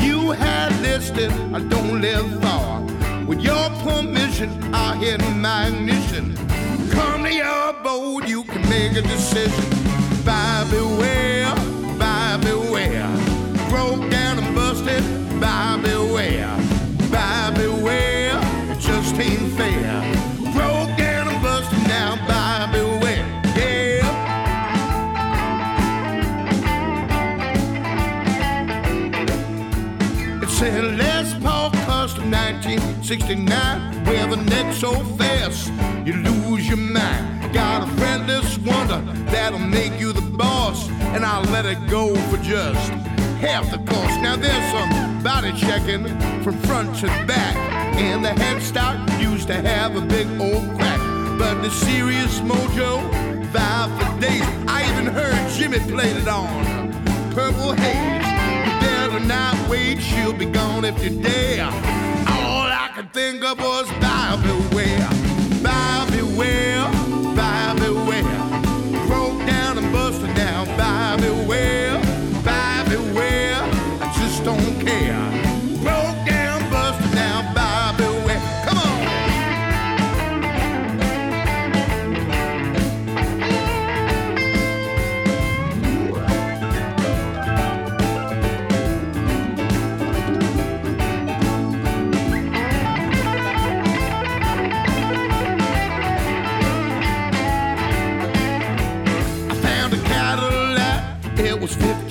You 0.00 0.30
had 0.30 0.80
listed, 0.80 1.32
I 1.52 1.58
don't 1.58 2.00
live 2.00 2.40
far. 2.40 2.80
With 3.26 3.40
your 3.40 3.68
permission, 3.80 4.72
I 4.72 4.94
hit 4.94 5.20
my 5.38 5.66
ignition. 5.66 6.41
Come 6.92 7.24
to 7.24 7.32
your 7.32 7.70
abode, 7.70 8.28
you 8.28 8.44
can 8.44 8.60
make 8.68 8.92
a 8.92 9.02
decision. 9.02 9.64
Buy 10.24 10.66
beware, 10.70 11.54
buy 11.98 12.38
beware. 12.40 13.08
Broke 13.70 14.08
down 14.10 14.38
and 14.38 14.54
busted, 14.54 15.02
buy 15.40 15.78
beware. 15.82 16.54
Buy 17.10 17.50
beware, 17.56 18.38
it 18.70 18.78
just 18.78 19.14
ain't 19.16 19.52
fair. 19.56 20.02
Broke 20.52 20.96
down 20.98 21.28
and 21.28 21.42
busted, 21.42 21.82
now 21.88 22.16
buy 22.28 22.68
beware. 22.70 23.26
Yeah. 23.56 24.02
It 30.42 30.50
said 30.50 30.84
Les 30.98 31.34
Paul 31.42 31.70
Custom 31.86 32.30
1969 32.30 34.04
with 34.04 34.38
a 34.38 34.42
neck 34.44 34.74
so 34.74 34.92
fast 35.16 35.70
you 36.04 36.14
lose 36.14 36.68
your 36.68 36.78
mind. 36.78 37.52
Got 37.52 37.88
a 37.88 37.92
friendless 37.96 38.58
wonder 38.58 39.00
that'll 39.30 39.58
make 39.58 40.00
you 40.00 40.12
the 40.12 40.20
boss, 40.20 40.88
and 41.14 41.24
I'll 41.24 41.44
let 41.50 41.66
it 41.66 41.78
go 41.88 42.14
for 42.30 42.38
just 42.38 42.90
half 43.40 43.70
the 43.70 43.78
cost. 43.78 44.20
Now 44.20 44.36
there's 44.36 44.72
some 44.72 45.22
body 45.22 45.52
checking 45.52 46.06
from 46.42 46.58
front 46.62 46.96
to 47.00 47.06
back, 47.26 47.56
and 47.96 48.24
the 48.24 48.30
headstock 48.30 48.96
used 49.20 49.46
to 49.48 49.54
have 49.54 49.96
a 49.96 50.00
big 50.00 50.26
old 50.40 50.64
crack, 50.76 50.98
but 51.38 51.60
the 51.62 51.70
serious 51.70 52.40
mojo 52.40 53.02
vowed 53.52 53.90
for 54.00 54.20
days. 54.20 54.42
I 54.66 54.90
even 54.92 55.12
heard 55.12 55.50
Jimmy 55.50 55.78
played 55.78 56.16
it 56.16 56.28
on 56.28 56.92
Purple 57.32 57.72
Haze. 57.72 58.26
You 58.66 58.80
better 58.80 59.20
not 59.20 59.68
wait, 59.68 60.00
she'll 60.00 60.32
be 60.32 60.46
gone 60.46 60.84
if 60.84 61.02
you 61.04 61.22
dare. 61.22 61.66
All 61.66 62.66
I 62.66 62.90
could 62.94 63.12
think 63.12 63.44
of 63.44 63.58
was 63.58 63.90
buy 64.00 64.22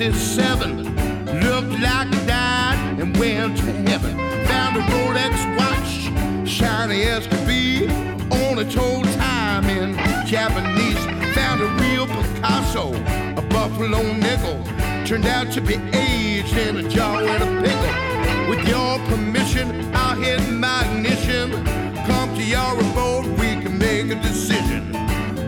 57. 0.01 0.77
Looked 1.43 1.79
like 1.79 2.07
it 2.07 2.25
died 2.25 2.99
and 2.99 3.15
went 3.19 3.55
to 3.57 3.71
heaven. 3.87 4.17
Found 4.47 4.77
a 4.77 4.79
Rolex 4.79 5.35
watch, 5.59 6.49
shiny 6.49 7.03
as 7.03 7.27
could 7.27 7.45
be. 7.45 7.87
Only 8.31 8.65
told 8.65 9.03
time 9.13 9.65
in 9.65 9.93
Japanese. 10.25 10.97
Found 11.35 11.61
a 11.61 11.67
real 11.83 12.07
Picasso, 12.07 12.95
a 13.37 13.43
buffalo 13.49 14.01
nickel. 14.13 14.63
Turned 15.05 15.27
out 15.27 15.51
to 15.51 15.61
be 15.61 15.75
aged 15.93 16.57
in 16.57 16.77
a 16.77 16.89
jar 16.89 17.21
with 17.21 17.39
a 17.43 17.61
pickle. 17.61 18.49
With 18.49 18.67
your 18.67 18.97
permission, 19.05 19.93
I'll 19.93 20.19
hit 20.19 20.41
my 20.49 20.83
ignition. 20.95 21.63
Come 22.07 22.35
to 22.37 22.43
your 22.43 22.73
abode, 22.73 23.27
we 23.39 23.61
can 23.61 23.77
make 23.77 24.09
a 24.09 24.15
decision. 24.15 24.95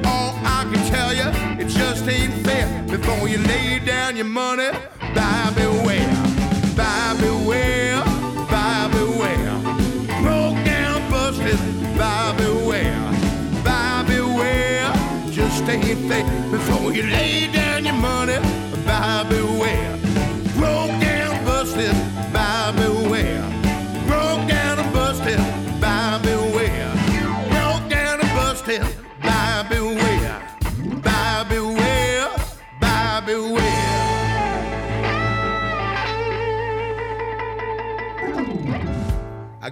All 0.05 0.35
I 0.45 0.69
can 0.71 0.87
tell 0.91 1.11
you, 1.11 1.29
it 1.59 1.69
just 1.69 2.07
ain't. 2.07 2.42
Before 3.03 3.27
you 3.27 3.37
lay 3.39 3.79
down 3.79 4.15
your 4.15 4.25
money, 4.25 4.69
buy 5.13 5.51
beware, 5.55 6.15
buy 6.73 7.13
beware, 7.19 8.01
buy 8.49 8.89
beware. 8.93 9.59
Broke 10.21 10.63
down, 10.63 11.11
busted, 11.11 11.59
buy 11.97 12.33
beware, 12.37 13.11
buy 13.61 14.05
beware. 14.07 14.93
Just 15.31 15.67
ain't 15.67 16.07
fair. 16.07 16.23
Before 16.49 16.93
you 16.93 17.03
lay 17.03 17.51
down 17.51 17.83
your 17.83 17.95
money, 17.95 18.37
buy 18.85 19.25
beware. 19.27 19.42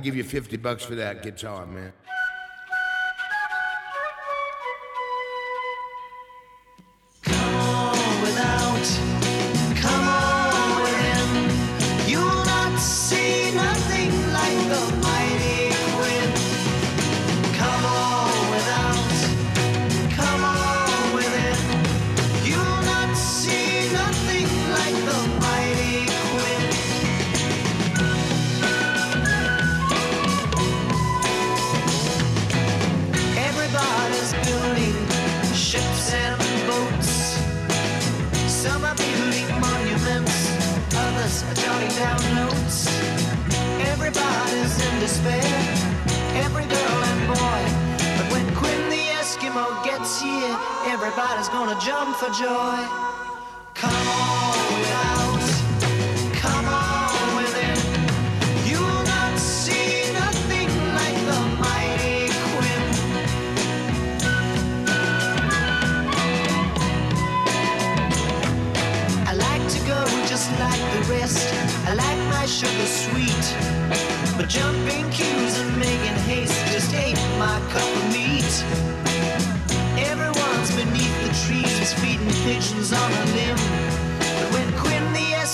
Give 0.01 0.15
you 0.15 0.23
50 0.23 0.57
bucks 0.57 0.83
for 0.83 0.95
that 0.95 1.23
guitar, 1.23 1.65
man. 1.65 1.93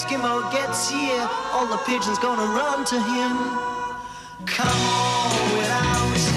Eskimo 0.08 0.50
gets 0.54 0.90
here, 0.90 1.28
all 1.52 1.68
the 1.68 1.76
pigeons 1.86 2.18
gonna 2.20 2.46
run 2.56 2.86
to 2.86 2.96
him. 2.96 3.36
Come 4.46 4.68
on 4.70 5.58
without, 5.58 6.37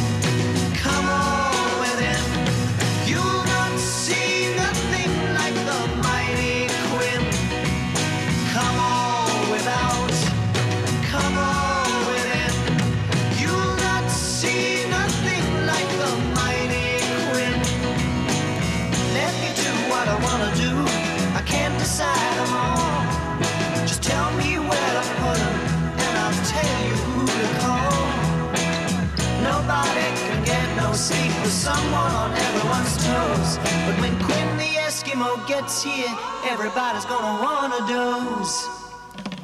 limo 35.21 35.37
gets 35.47 35.83
here, 35.83 36.17
everybody's 36.45 37.05
gonna 37.05 37.43
wanna 37.43 37.87
doze. 37.87 38.69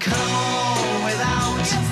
Come 0.01 0.31
on 0.31 1.05
without, 1.05 1.86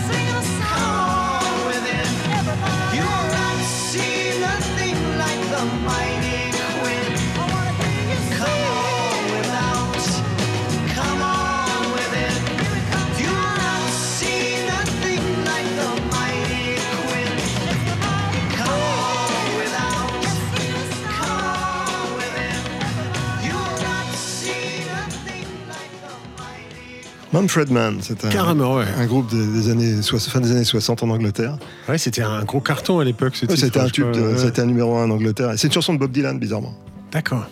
Manfred 27.34 27.70
Mann, 27.70 27.98
c'est 28.00 28.24
un, 28.24 28.28
Carrément, 28.28 28.76
ouais. 28.76 28.84
un 28.96 29.06
groupe 29.06 29.28
des, 29.30 29.44
des 29.46 29.68
années 29.68 30.00
fin 30.02 30.40
des 30.40 30.52
années 30.52 30.64
60 30.64 31.02
en 31.02 31.10
Angleterre. 31.10 31.58
Ouais, 31.88 31.98
c'était 31.98 32.22
un 32.22 32.44
gros 32.44 32.60
carton 32.60 33.00
à 33.00 33.04
l'époque. 33.04 33.36
Ouais, 33.48 33.56
c'était 33.56 33.80
un 33.80 33.88
tube, 33.88 34.10
de- 34.12 34.36
c'était 34.38 34.62
un 34.62 34.66
numéro 34.66 34.96
un 34.96 35.06
en 35.06 35.10
Angleterre. 35.10 35.50
Et 35.52 35.56
C'est 35.56 35.66
une 35.66 35.72
chanson 35.72 35.94
de 35.94 35.98
Bob 35.98 36.12
Dylan, 36.12 36.38
bizarrement. 36.38 36.74
D'accord. 37.12 37.46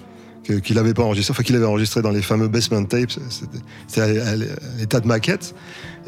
que- 0.44 0.54
qu'il 0.54 0.74
n'avait 0.74 0.92
pas 0.92 1.04
enregistré, 1.04 1.30
enfin 1.32 1.44
qu'il 1.44 1.54
avait 1.54 1.64
enregistré 1.66 2.02
dans 2.02 2.10
les 2.10 2.20
fameux 2.22 2.48
basement 2.48 2.84
tapes. 2.84 3.12
C'était 3.86 4.00
à, 4.20 4.34
l'état 4.78 4.98
de 4.98 5.06
maquette. 5.06 5.54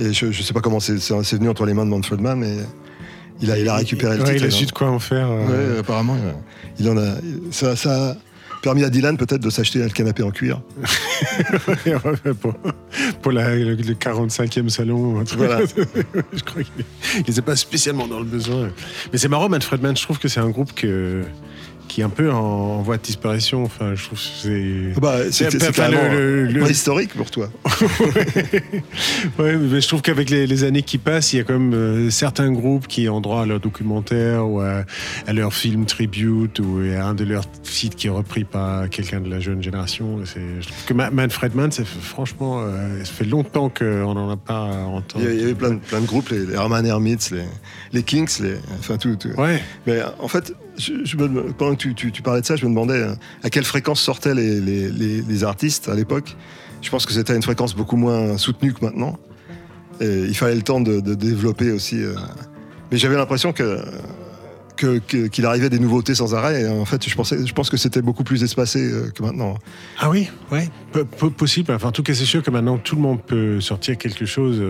Et 0.01 0.13
je 0.13 0.27
ne 0.27 0.33
sais 0.33 0.53
pas 0.53 0.61
comment 0.61 0.81
c'est 0.81 0.95
venu 0.99 1.49
entre 1.49 1.67
les 1.67 1.73
mains 1.75 1.85
de 1.85 1.91
Manfred 1.91 2.21
Mann, 2.21 2.41
mais 2.41 2.57
il 3.41 3.51
a, 3.53 3.59
il 3.59 3.69
a 3.69 3.77
récupéré 3.77 4.17
le 4.17 4.23
Ouais, 4.25 4.31
titre. 4.35 4.45
il 4.45 4.49
a 4.49 4.51
su 4.51 4.67
de 4.67 4.73
quoi 4.73 4.89
en 4.91 4.99
faire. 4.99 5.29
euh, 5.31 5.75
Ouais, 5.75 5.79
apparemment, 5.79 6.17
il, 6.81 6.89
en 6.91 6.97
a. 6.97 7.15
Ça, 7.53 7.77
ça 7.77 8.11
a 8.11 8.17
permis 8.65 8.83
à 8.83 8.91
Dylan 8.91 9.17
peut-être 9.19 9.43
de 9.43 9.51
s'acheter 9.51 9.83
un 9.85 9.89
canapé 9.89 10.23
en 10.23 10.31
cuir. 10.31 10.61
pour, 12.41 12.55
pour 13.23 13.33
la- 13.33 13.55
le, 13.55 13.75
le 13.75 13.95
45e 13.95 14.69
salon. 14.71 15.23
Voilà. 15.37 15.61
je 16.33 16.43
crois 16.43 16.63
qu'il 16.63 16.85
n'était 17.29 17.43
pas 17.43 17.57
spécialement 17.57 18.07
dans 18.09 18.19
le 18.19 18.25
besoin. 18.25 18.71
Mais 19.13 19.19
c'est 19.19 19.29
marrant, 19.29 19.49
Manfred 19.49 19.83
Mann, 19.83 19.97
je 19.97 20.03
trouve 20.03 20.19
que 20.19 20.29
c'est 20.29 20.41
un 20.41 20.49
groupe 20.51 20.73
que, 20.75 21.23
qui 21.95 22.01
est 22.01 22.05
un 22.05 22.09
peu 22.09 22.33
en, 22.33 22.39
en 22.39 22.83
voie 22.83 22.97
de 22.97 23.03
disparition. 23.03 23.63
Enfin, 23.63 23.95
je 23.95 24.03
trouve 24.05 24.19
c'est. 24.19 25.01
Bah, 25.01 25.19
c'est 25.31 25.49
c'est 25.53 25.89
le- 25.91 26.09
le- 26.09 26.47
le- 26.47 26.61
pas 26.61 26.69
historique 26.71 27.15
pour 27.15 27.31
toi. 27.31 27.49
Ouais, 29.39 29.57
mais 29.57 29.81
je 29.81 29.89
trouve 29.89 30.03
qu'avec 30.03 30.31
les, 30.31 30.47
les 30.47 30.65
années 30.65 30.83
qui 30.83 30.99
passent, 30.99 31.33
il 31.33 31.37
y 31.37 31.41
a 31.41 31.45
quand 31.45 31.53
même 31.59 31.75
euh, 31.75 32.11
certains 32.11 32.51
groupes 32.53 32.87
qui 32.87 33.09
ont 33.09 33.21
droit 33.21 33.43
à 33.43 33.47
leur 33.47 33.61
documentaire 33.61 34.47
ou 34.49 34.61
à, 34.61 34.85
à 35.27 35.33
leur 35.33 35.53
film 35.55 35.87
tribute 35.87 36.59
ou 36.61 36.81
à 36.99 37.05
un 37.05 37.15
de 37.15 37.25
leurs 37.25 37.45
sites 37.63 37.95
qui 37.97 38.07
est 38.09 38.11
repris 38.11 38.45
par 38.45 38.89
quelqu'un 38.91 39.21
de 39.21 39.31
la 39.31 39.41
jeune 39.41 39.63
génération. 39.63 40.19
C'est- 40.25 40.41
Je 40.61 40.67
trouve 40.69 40.85
que 40.87 40.95
Ma- 40.95 41.11
Manfred 41.11 41.55
Mann, 41.55 41.71
fait- 41.73 41.85
franchement, 41.85 42.61
euh, 42.63 43.05
ça 43.05 43.13
fait 43.13 43.25
longtemps 43.25 43.69
qu'on 43.69 44.15
n'en 44.15 44.31
a 44.31 44.37
pas 44.37 44.63
entendu. 44.65 45.27
il 45.33 45.41
y 45.41 45.45
avait 45.45 45.55
plein, 45.55 45.71
de, 45.71 45.77
plein 45.79 46.01
de 46.01 46.07
groupes, 46.07 46.29
les, 46.31 46.45
les 46.47 46.55
Herman 46.55 46.85
Hermits, 46.85 47.29
les, 47.31 47.45
les 47.93 48.03
Kings, 48.03 48.31
les, 48.41 48.55
enfin 48.79 48.97
tout. 48.97 49.17
tout. 49.17 49.29
Ouais. 49.39 49.63
Mais 49.87 50.01
en 50.19 50.29
fait, 50.29 50.53
je, 50.77 51.17
pendant 51.53 51.75
que 51.75 51.89
tu, 51.89 52.23
parlais 52.23 52.41
de 52.41 52.47
ça, 52.47 52.57
je 52.57 52.65
me 52.65 52.71
demandais 52.71 52.95
euh, 52.95 53.15
à 53.43 53.51
quelle 53.51 53.65
fréquence 53.65 54.01
sortaient 54.01 54.35
les, 54.35 55.45
artistes 55.45 55.89
à 55.89 55.95
l'époque? 55.95 56.37
Je 56.83 56.91
pense 56.91 57.07
que 57.07 57.13
c'était 57.13 57.35
une 57.35 57.43
fréquence 57.43 57.75
beaucoup 57.75 57.97
moins 57.97 58.37
soutenue 58.37 58.73
que 58.73 58.85
maintenant. 58.85 59.19
Il 60.01 60.35
fallait 60.35 60.57
le 60.57 60.63
temps 60.63 60.81
de, 60.81 61.01
développer 61.15 61.71
aussi. 61.71 62.03
euh. 62.03 62.15
Mais 62.91 62.99
j'avais 62.99 63.17
l'impression 63.17 63.53
que 63.53 63.81
qu'il 64.77 65.47
arrivait 65.47 65.71
des 65.71 65.79
nouveautés 65.79 66.17
sans 66.17 66.35
arrêt. 66.35 66.63
Et 66.63 66.69
en 66.69 66.85
fait, 66.85 67.09
je, 67.09 67.15
pense 67.55 67.71
que 67.71 67.77
c'était 67.77 68.03
beaucoup 68.03 68.25
plus 68.25 68.43
espacé 68.43 68.81
euh, 68.81 69.09
que 69.11 69.23
maintenant. 69.23 69.55
Ah 69.99 70.11
oui, 70.11 70.29
ouais, 70.51 70.69
possible. 71.37 71.73
Enfin, 71.73 71.89
en 71.89 71.93
tout 71.93 72.03
cas, 72.03 72.13
c'est 72.13 72.25
sûr 72.25 72.43
que 72.43 72.51
maintenant 72.51 72.77
tout 72.77 72.97
le 72.97 73.03
monde 73.03 73.23
peut 73.23 73.61
sortir 73.61 73.97
quelque 73.97 74.27
chose 74.27 74.61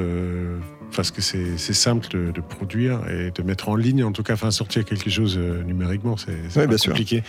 parce 0.94 1.10
que 1.10 1.20
c'est 1.20 1.56
simple 1.58 2.06
de, 2.10 2.30
de 2.30 2.40
produire 2.40 3.00
et 3.10 3.30
de 3.30 3.42
mettre 3.42 3.68
en 3.68 3.76
ligne. 3.76 4.04
En 4.04 4.12
tout 4.12 4.22
cas, 4.22 4.34
enfin, 4.34 4.50
sortir 4.50 4.84
quelque 4.84 5.10
chose 5.10 5.36
euh, 5.38 5.62
numériquement, 5.62 6.16
c'est 6.16 6.36
c'est 6.48 6.60
Ouais, 6.60 6.66
bien 6.66 6.78
sûr. 6.78 6.92
compliqué. 6.92 7.22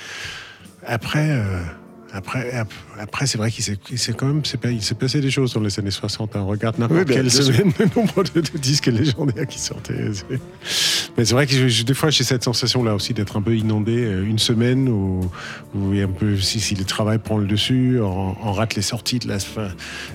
Après, 0.86 1.30
euh, 1.32 1.60
après, 2.16 2.52
ap- 2.54 2.72
après, 3.00 3.28
c'est 3.28 3.38
vrai 3.38 3.52
qu'il 3.52 3.64
s'est 3.64 4.14
quand 4.14 4.26
même 4.28 4.42
il 4.72 4.82
s'est 4.82 4.96
passé 4.96 5.20
des 5.22 5.30
choses 5.30 5.54
dans 5.54 5.60
les 5.62 5.78
années 5.80 5.92
60. 5.92 6.36
hein. 6.36 6.42
Regarde 6.44 6.80
n'importe 6.80 7.08
Oui, 7.10 7.14
quelle 7.16 7.30
semaine 7.30 7.72
le 7.80 7.86
nombre 7.96 8.24
de, 8.24 8.42
de 8.42 8.58
disques 8.58 8.88
légendaires 8.88 9.46
qui 9.48 9.60
sortaient. 9.60 10.10
Mais 11.18 11.26
c'est 11.26 11.34
vrai 11.34 11.46
que 11.48 11.68
je- 11.68 11.84
des 11.84 11.94
fois 11.94 12.10
j'ai 12.10 12.24
cette 12.24 12.44
sensation 12.44 12.84
là 12.84 12.96
aussi 12.96 13.14
d'être 13.14 13.38
un 13.38 13.42
peu 13.42 13.56
inondé 13.56 14.04
euh, 14.06 14.24
une 14.26 14.40
semaine 14.40 14.88
où, 14.90 15.30
où 15.76 15.92
un 15.94 16.08
peu 16.08 16.38
si, 16.38 16.60
si 16.60 16.76
le 16.76 16.84
travail 16.86 17.18
prend 17.20 17.38
le 17.38 17.46
dessus, 17.48 18.00
on, 18.02 18.36
on 18.42 18.52
rate 18.54 18.76
les 18.76 18.82
sorties 18.82 19.20
de 19.20 19.28
la 19.28 19.40
fin. 19.40 19.68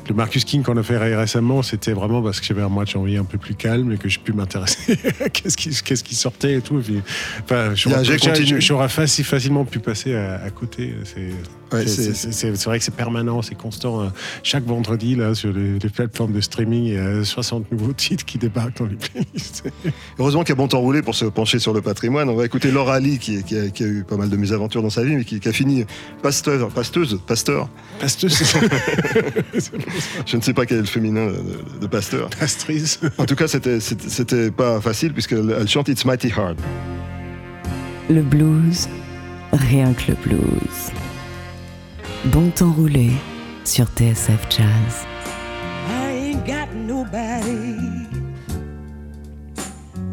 Le 0.08 0.14
Marcus 0.14 0.44
King 0.44 0.62
qu'on 0.62 0.76
a 0.76 0.82
fait 0.82 0.98
récemment, 0.98 1.62
c'était 1.62 1.92
vraiment 1.92 2.22
parce 2.22 2.40
que 2.40 2.46
j'avais 2.46 2.62
un 2.62 2.68
mois 2.68 2.84
de 2.84 2.90
janvier 2.90 3.18
un 3.18 3.24
peu 3.24 3.38
plus 3.38 3.54
calme 3.54 3.92
et 3.92 3.96
que 3.98 4.08
je 4.08 4.18
pu 4.18 4.32
m'intéresser 4.32 4.98
à 5.24 5.28
qu'est-ce 5.28 5.56
qui, 5.56 6.14
sortait 6.14 6.54
et 6.54 6.60
tout. 6.60 6.78
Et 6.78 6.82
puis, 6.82 7.02
enfin, 7.44 7.74
j'aurais- 7.74 8.04
facilement 9.22 9.64
pu 9.64 9.78
passer 9.78 10.14
à, 10.14 10.40
à 10.42 10.50
côté. 10.50 10.94
C'est 11.04 11.30
Ouais, 11.72 11.86
c'est- 11.86 12.50
vrai 12.66 12.78
que 12.78 12.84
c'est 12.84 12.94
permanent, 12.94 13.42
c'est 13.42 13.54
constant. 13.54 14.02
hein. 14.02 14.12
Chaque 14.42 14.64
vendredi, 14.64 15.14
là, 15.14 15.34
sur 15.34 15.52
les, 15.52 15.78
les 15.78 15.88
plateformes 15.88 16.32
de 16.32 16.40
streaming, 16.40 16.84
il 16.84 16.94
y 16.94 16.98
a 16.98 17.24
60 17.24 17.70
nouveaux 17.72 17.92
titres 17.92 18.24
qui 18.24 18.38
débarquent 18.38 18.78
dans 18.78 18.86
les 18.86 18.96
playlists. 18.96 19.64
Heureusement 20.18 20.42
qu'il 20.42 20.50
y 20.50 20.52
a 20.52 20.56
bon 20.56 20.68
temps 20.68 20.80
roulé 20.80 21.02
pour 21.02 21.14
se 21.14 21.24
pencher 21.26 21.58
sur 21.58 21.72
le 21.72 21.80
patrimoine. 21.82 22.28
On 22.28 22.34
va 22.34 22.44
écouter 22.44 22.70
Laura 22.70 22.98
Lee, 23.00 23.18
qui, 23.18 23.42
qui 23.44 23.56
a, 23.58 23.68
qui 23.68 23.84
a 23.84 23.86
eu 23.86 24.04
pas 24.04 24.16
mal 24.16 24.28
de 24.28 24.36
mésaventures 24.36 24.82
dans 24.82 24.90
sa 24.90 25.04
vie, 25.04 25.14
mais 25.16 25.24
qui, 25.24 25.38
qui 25.40 25.48
a 25.48 25.52
fini 25.52 25.84
pasteur, 26.22 26.68
pasteuse, 26.70 27.20
pasteur. 27.26 27.68
Pasteuse, 28.00 28.42
Je 30.26 30.36
ne 30.36 30.42
sais 30.42 30.52
pas 30.54 30.66
quel 30.66 30.78
est 30.78 30.82
le 30.82 30.86
féminin 30.86 31.26
de, 31.26 31.80
de- 31.80 31.86
pasteur. 31.86 32.30
pastrice. 32.30 33.00
En 33.18 33.24
tout 33.26 33.36
cas, 33.36 33.46
c'était- 33.48 34.50
pas 34.50 34.80
facile 34.80 35.12
puisqu'elle 35.12 35.54
elle 35.58 35.68
chante 35.68 35.88
It's 35.88 36.04
Mighty 36.04 36.32
Hard. 36.36 36.58
Le 38.08 38.22
blues, 38.22 38.88
rien 39.52 39.92
que 39.92 40.10
le 40.12 40.16
blues. 40.24 40.90
Bon 42.26 42.50
temps 42.50 42.72
roulé 42.72 43.12
sur 43.64 43.86
TSF 43.86 44.46
Jazz. 44.50 45.06
I 45.88 46.10
ain't 46.12 46.46
got 46.46 46.70
nobody 46.74 47.78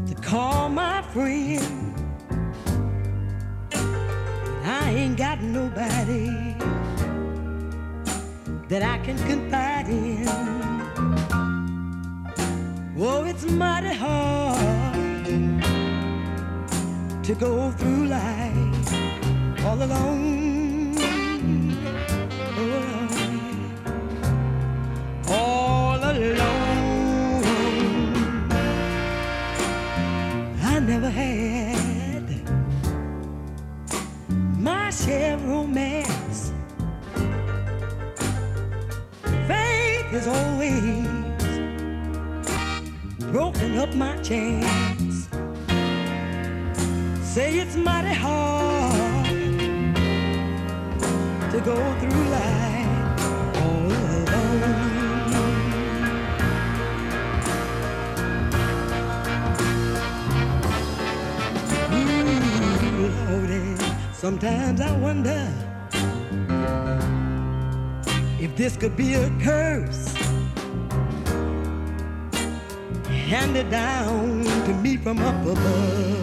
to 0.07 0.15
call 0.21 0.69
my 0.69 1.01
friend. 1.13 1.93
I 4.63 4.89
ain't 4.89 5.17
got 5.17 5.41
nobody 5.41 6.55
that 8.69 8.83
I 8.83 8.99
can 9.05 9.17
confide 9.27 9.89
in. 9.89 10.29
Oh, 12.97 13.25
it's 13.25 13.43
mighty 13.51 13.93
hard 13.93 14.95
to 17.23 17.35
go 17.35 17.69
through 17.71 18.05
life 18.05 19.65
all 19.65 19.83
alone. 19.83 20.66
Never 31.07 31.19
had 31.19 32.27
my 34.59 34.89
share 34.89 35.35
of 35.35 35.47
romance. 35.47 36.51
Faith 39.47 40.07
has 40.11 40.27
always 40.27 41.07
broken 43.31 43.77
up 43.77 43.93
my 43.95 44.17
chance. 44.17 45.29
Say 47.21 47.59
it's 47.59 47.75
mighty 47.75 48.13
hard 48.13 49.25
to 51.51 51.61
go 51.61 51.75
through 51.99 52.26
sometimes 64.17 64.81
I 64.81 64.97
wonder 64.97 65.53
if 68.39 68.55
this 68.55 68.75
could 68.75 68.97
be 68.97 69.13
a 69.13 69.29
curse 69.39 70.15
handed 73.29 73.69
down 73.69 74.43
to 74.65 74.73
me 74.81 74.97
from 74.97 75.19
up 75.19 75.45
above. 75.45 76.17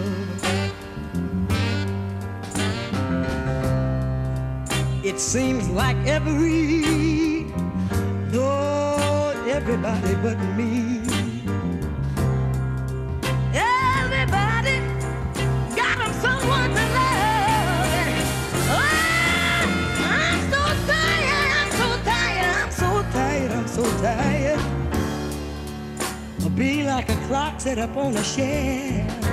It 5.05 5.17
seems 5.17 5.69
like 5.69 5.95
every, 6.05 7.45
Lord, 8.31 9.37
everybody 9.47 10.15
but 10.15 10.37
me. 10.57 10.94
Like 26.57 27.09
a 27.09 27.15
clock 27.27 27.59
set 27.59 27.77
up 27.77 27.97
on 27.97 28.15
a 28.15 28.23
shelf. 28.23 29.25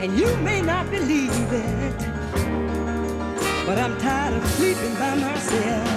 And 0.00 0.18
you 0.18 0.36
may 0.38 0.60
not 0.60 0.90
believe 0.90 1.30
it, 1.52 1.98
but 3.64 3.78
I'm 3.78 3.96
tired 3.98 4.34
of 4.34 4.48
sleeping 4.50 4.94
by 4.94 5.14
myself. 5.14 5.88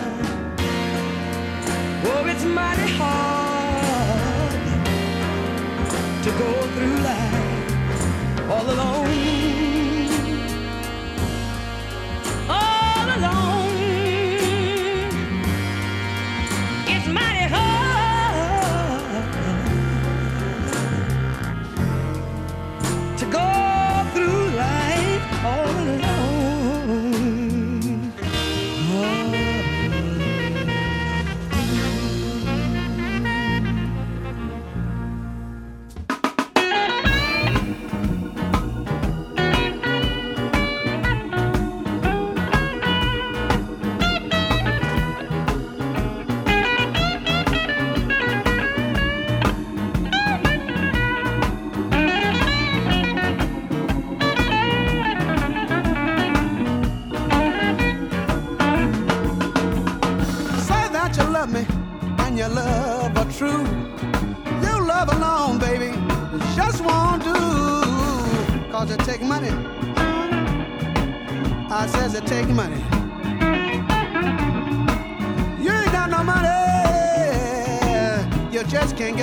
Oh, 2.06 2.26
it's 2.28 2.46
mighty 2.46 2.92
hard 3.00 4.54
to 6.24 6.30
go 6.32 6.52
through 6.76 6.98
life 7.10 8.50
all 8.52 8.70
alone. 8.70 9.79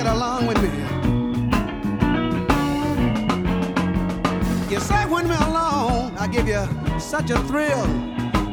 Along 0.07 0.47
with 0.47 0.61
me. 0.61 0.69
You 4.69 4.79
say 4.79 5.05
when 5.05 5.27
we're 5.27 5.47
alone, 5.47 6.15
I 6.17 6.27
give 6.27 6.47
you 6.47 6.63
such 6.99 7.29
a 7.29 7.39
thrill. 7.43 7.85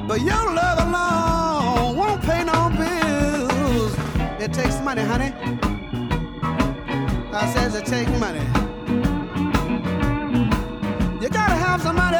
But 0.06 0.20
your 0.20 0.44
love 0.60 0.78
alone 0.86 1.96
won't 1.96 2.22
pay 2.22 2.44
no 2.44 2.70
bills. 2.78 3.94
It 4.40 4.52
takes 4.52 4.80
money, 4.80 5.02
honey. 5.02 5.32
I 7.32 7.50
says 7.54 7.74
it 7.74 7.86
takes 7.86 8.10
money. 8.18 8.44
You 11.22 11.28
gotta 11.30 11.56
have 11.66 11.80
some 11.82 11.96
money 11.96 12.18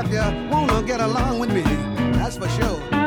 if 0.00 0.10
you 0.10 0.50
wanna 0.50 0.82
get 0.82 1.00
along 1.00 1.38
with 1.38 1.52
me. 1.52 1.62
That's 2.18 2.36
for 2.36 2.48
sure. 2.48 3.03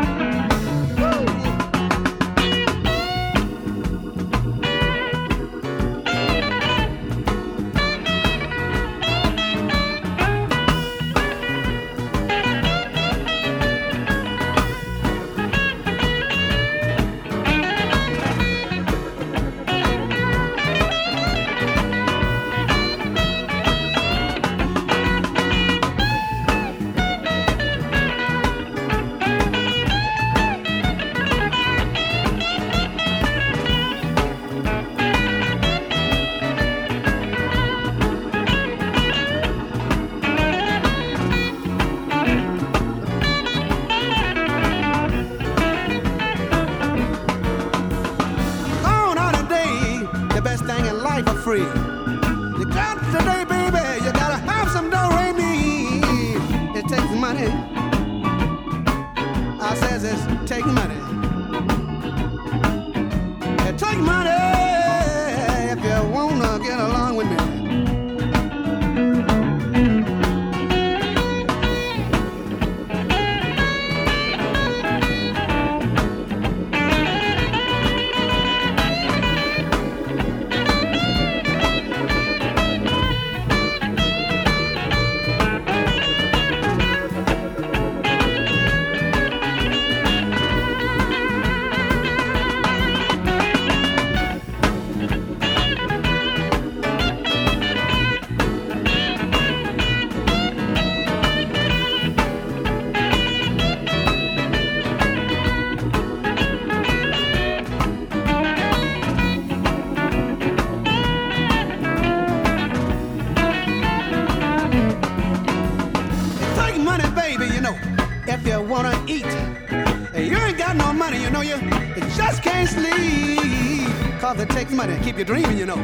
Takes 124.58 124.72
money 124.72 124.97
keep 125.03 125.20
you 125.20 125.24
dreaming, 125.24 125.55
you 125.55 125.68
know. 125.68 125.78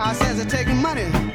I 0.00 0.12
says 0.14 0.40
it 0.40 0.50
takes 0.50 0.72
money. 0.82 1.25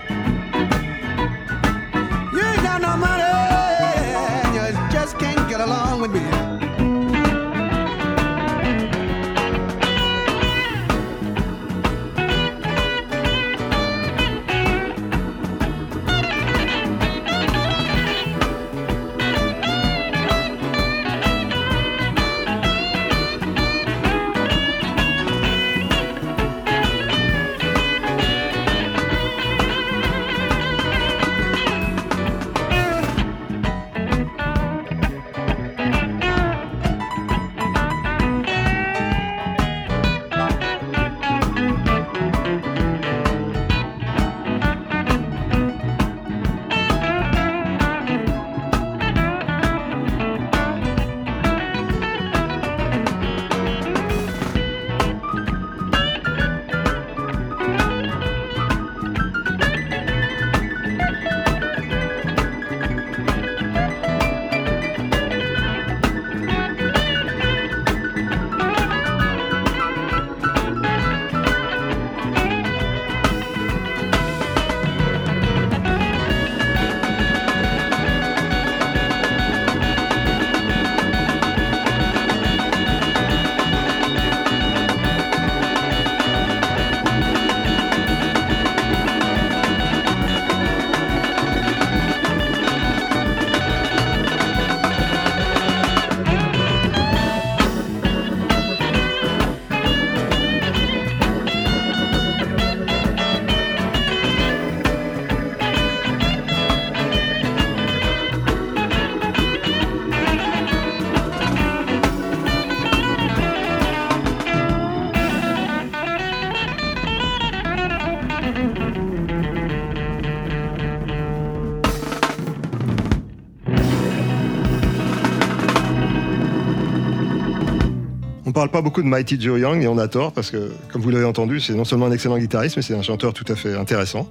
Parle 128.61 128.69
pas 128.69 128.81
beaucoup 128.83 129.01
de 129.01 129.07
Mighty 129.07 129.41
Joe 129.41 129.59
Young 129.59 129.81
et 129.81 129.87
on 129.87 129.97
a 129.97 130.07
tort 130.07 130.31
parce 130.33 130.51
que, 130.51 130.71
comme 130.91 131.01
vous 131.01 131.09
l'avez 131.09 131.25
entendu, 131.25 131.59
c'est 131.59 131.73
non 131.73 131.83
seulement 131.83 132.05
un 132.05 132.11
excellent 132.11 132.37
guitariste, 132.37 132.75
mais 132.77 132.83
c'est 132.83 132.93
un 132.93 133.01
chanteur 133.01 133.33
tout 133.33 133.45
à 133.51 133.55
fait 133.55 133.73
intéressant. 133.75 134.29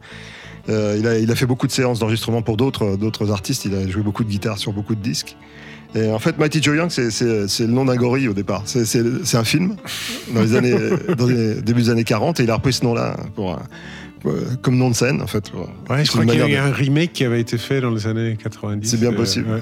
Euh, 0.68 0.94
il, 1.00 1.06
a, 1.08 1.18
il 1.18 1.28
a 1.32 1.34
fait 1.34 1.46
beaucoup 1.46 1.66
de 1.66 1.72
séances 1.72 1.98
d'enregistrement 1.98 2.40
pour 2.42 2.56
d'autres 2.56 3.32
artistes. 3.32 3.64
Il 3.64 3.74
a 3.74 3.88
joué 3.88 4.02
beaucoup 4.02 4.22
de 4.22 4.28
guitare 4.28 4.56
sur 4.58 4.72
beaucoup 4.72 4.94
de 4.94 5.00
disques. 5.00 5.36
Et 5.96 6.08
en 6.08 6.20
fait, 6.20 6.38
Mighty 6.38 6.62
Joe 6.62 6.76
Young, 6.76 6.90
c'est- 6.90 7.58
le 7.60 7.66
nom 7.72 7.84
d'un 7.84 7.96
gorille 7.96 8.28
au 8.28 8.32
départ. 8.34 8.62
C'est- 8.66 9.34
un 9.34 9.42
film 9.44 9.74
dans 10.32 10.42
les 10.42 10.54
années, 10.54 10.76
dans 11.18 11.26
les 11.26 11.54
débuts 11.60 11.82
des 11.82 11.90
années 11.90 12.04
40 12.04 12.38
et 12.38 12.44
il 12.44 12.50
a 12.50 12.54
repris 12.54 12.72
ce 12.72 12.84
nom-là 12.84 13.16
pour- 13.34 13.58
comme 14.62 14.76
nom 14.76 14.90
de 14.90 14.94
scène 14.94 15.20
en 15.22 15.26
fait. 15.26 15.50
Ouais, 15.88 16.04
je 16.04 16.10
crois 16.10 16.24
qu'il 16.26 16.38
y 16.38 16.42
a 16.42 16.48
eu 16.48 16.56
un 16.56 16.70
remake 16.72 17.12
qui 17.12 17.24
avait 17.24 17.40
été 17.40 17.58
fait 17.58 17.80
dans 17.80 17.90
les 17.90 18.06
années 18.06 18.36
90. 18.42 18.88
C'est 18.88 19.00
bien 19.00 19.12
euh, 19.12 19.16
possible. 19.16 19.46
ouais. 19.50 19.60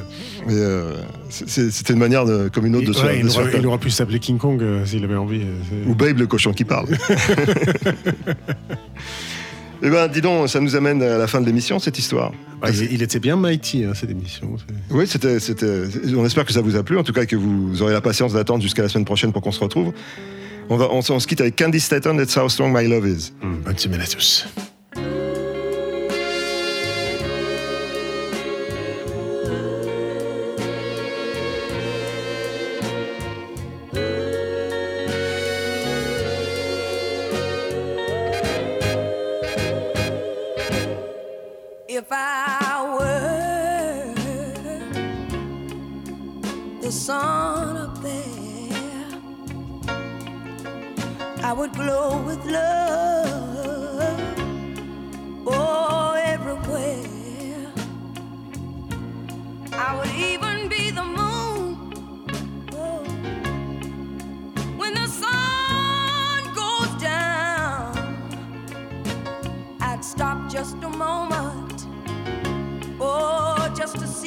Euh, 0.50 0.96
C'était 1.30 1.92
une 1.92 1.98
manière 1.98 2.24
de, 2.24 2.48
comme 2.48 2.66
une 2.66 2.76
autre 2.76 2.86
de 2.88 2.92
se 2.92 3.00
Ouais, 3.02 3.14
faire- 3.14 3.20
il, 3.60 3.66
aurait, 3.66 3.74
il 3.76 3.78
pu 3.78 3.90
s'appeler 3.90 4.18
King 4.18 4.38
Kong 4.38 4.60
euh, 4.62 4.84
s'il 4.86 5.04
avait 5.04 5.16
envie. 5.16 5.42
euh, 5.42 5.84
Ou 5.86 5.94
Babe 5.94 6.18
le 6.18 6.26
cochon 6.26 6.52
qui 6.52 6.64
parle. 6.64 6.88
Eh 9.80 9.90
ben, 9.90 10.08
dis 10.08 10.20
donc, 10.20 10.48
ça 10.48 10.58
nous 10.58 10.74
amène 10.74 11.00
à 11.02 11.18
la 11.18 11.28
fin 11.28 11.40
de 11.40 11.46
l'émission, 11.46 11.78
cette 11.78 11.98
histoire. 12.00 12.32
Ouais, 12.64 12.72
il, 12.90 13.00
était 13.00 13.20
bien 13.20 13.36
mighty, 13.36 13.84
hein, 13.84 13.92
cette 13.94 14.10
émission. 14.10 14.56
Oui, 14.90 15.06
c'était. 15.06 15.38
On 16.16 16.26
espère 16.26 16.44
que 16.44 16.52
ça 16.52 16.60
vous 16.62 16.74
a 16.74 16.82
plu. 16.82 16.98
En 16.98 17.04
tout 17.04 17.12
cas, 17.12 17.26
que 17.26 17.36
vous 17.36 17.80
aurez 17.80 17.92
la 17.92 18.00
patience 18.00 18.32
d'attendre 18.32 18.60
jusqu'à 18.60 18.82
la 18.82 18.88
semaine 18.88 19.04
prochaine 19.04 19.32
pour 19.32 19.40
qu'on 19.40 19.52
se 19.52 19.60
retrouve. 19.60 19.92
On, 20.70 20.76
va, 20.76 20.88
on, 20.90 21.00
se- 21.02 21.12
on 21.12 21.20
se 21.20 21.26
quitte 21.26 21.40
avec 21.40 21.56
Candy 21.56 21.80
Staton, 21.80 22.16
That's 22.16 22.36
How 22.36 22.48
Strong 22.48 22.72
My 22.76 22.86
Love 22.86 23.06
Is. 23.06 23.32
Hum, 23.42 23.60
bonne 23.64 23.78
semaine 23.78 24.00
à 24.00 24.06
tous. 24.06 24.46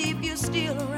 See 0.02 0.12
if 0.12 0.24
you're 0.24 0.36
still 0.36 0.91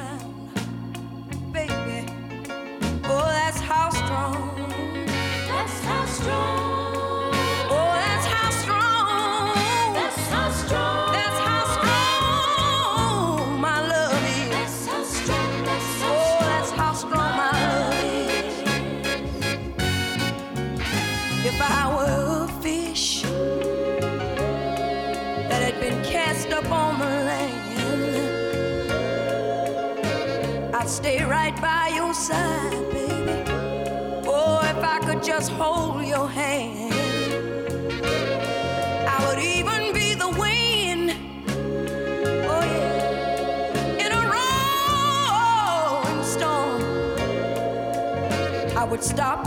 stay 31.14 31.26
right 31.26 31.56
by 31.62 31.92
your 31.94 32.14
side, 32.14 32.92
baby. 32.92 33.44
Oh, 34.26 34.62
if 34.64 34.84
I 34.84 35.00
could 35.06 35.24
just 35.24 35.52
hold 35.52 36.04
your 36.06 36.28
hand, 36.28 36.94
I 39.08 39.18
would 39.28 39.40
even 39.40 39.94
be 39.94 40.16
the 40.16 40.30
wind. 40.30 41.14
Oh, 42.54 42.64
yeah. 42.74 44.04
In 44.04 44.12
a 44.12 44.22
rolling 46.08 46.24
storm, 46.24 46.82
I 48.78 48.84
would 48.84 49.04
stop 49.04 49.43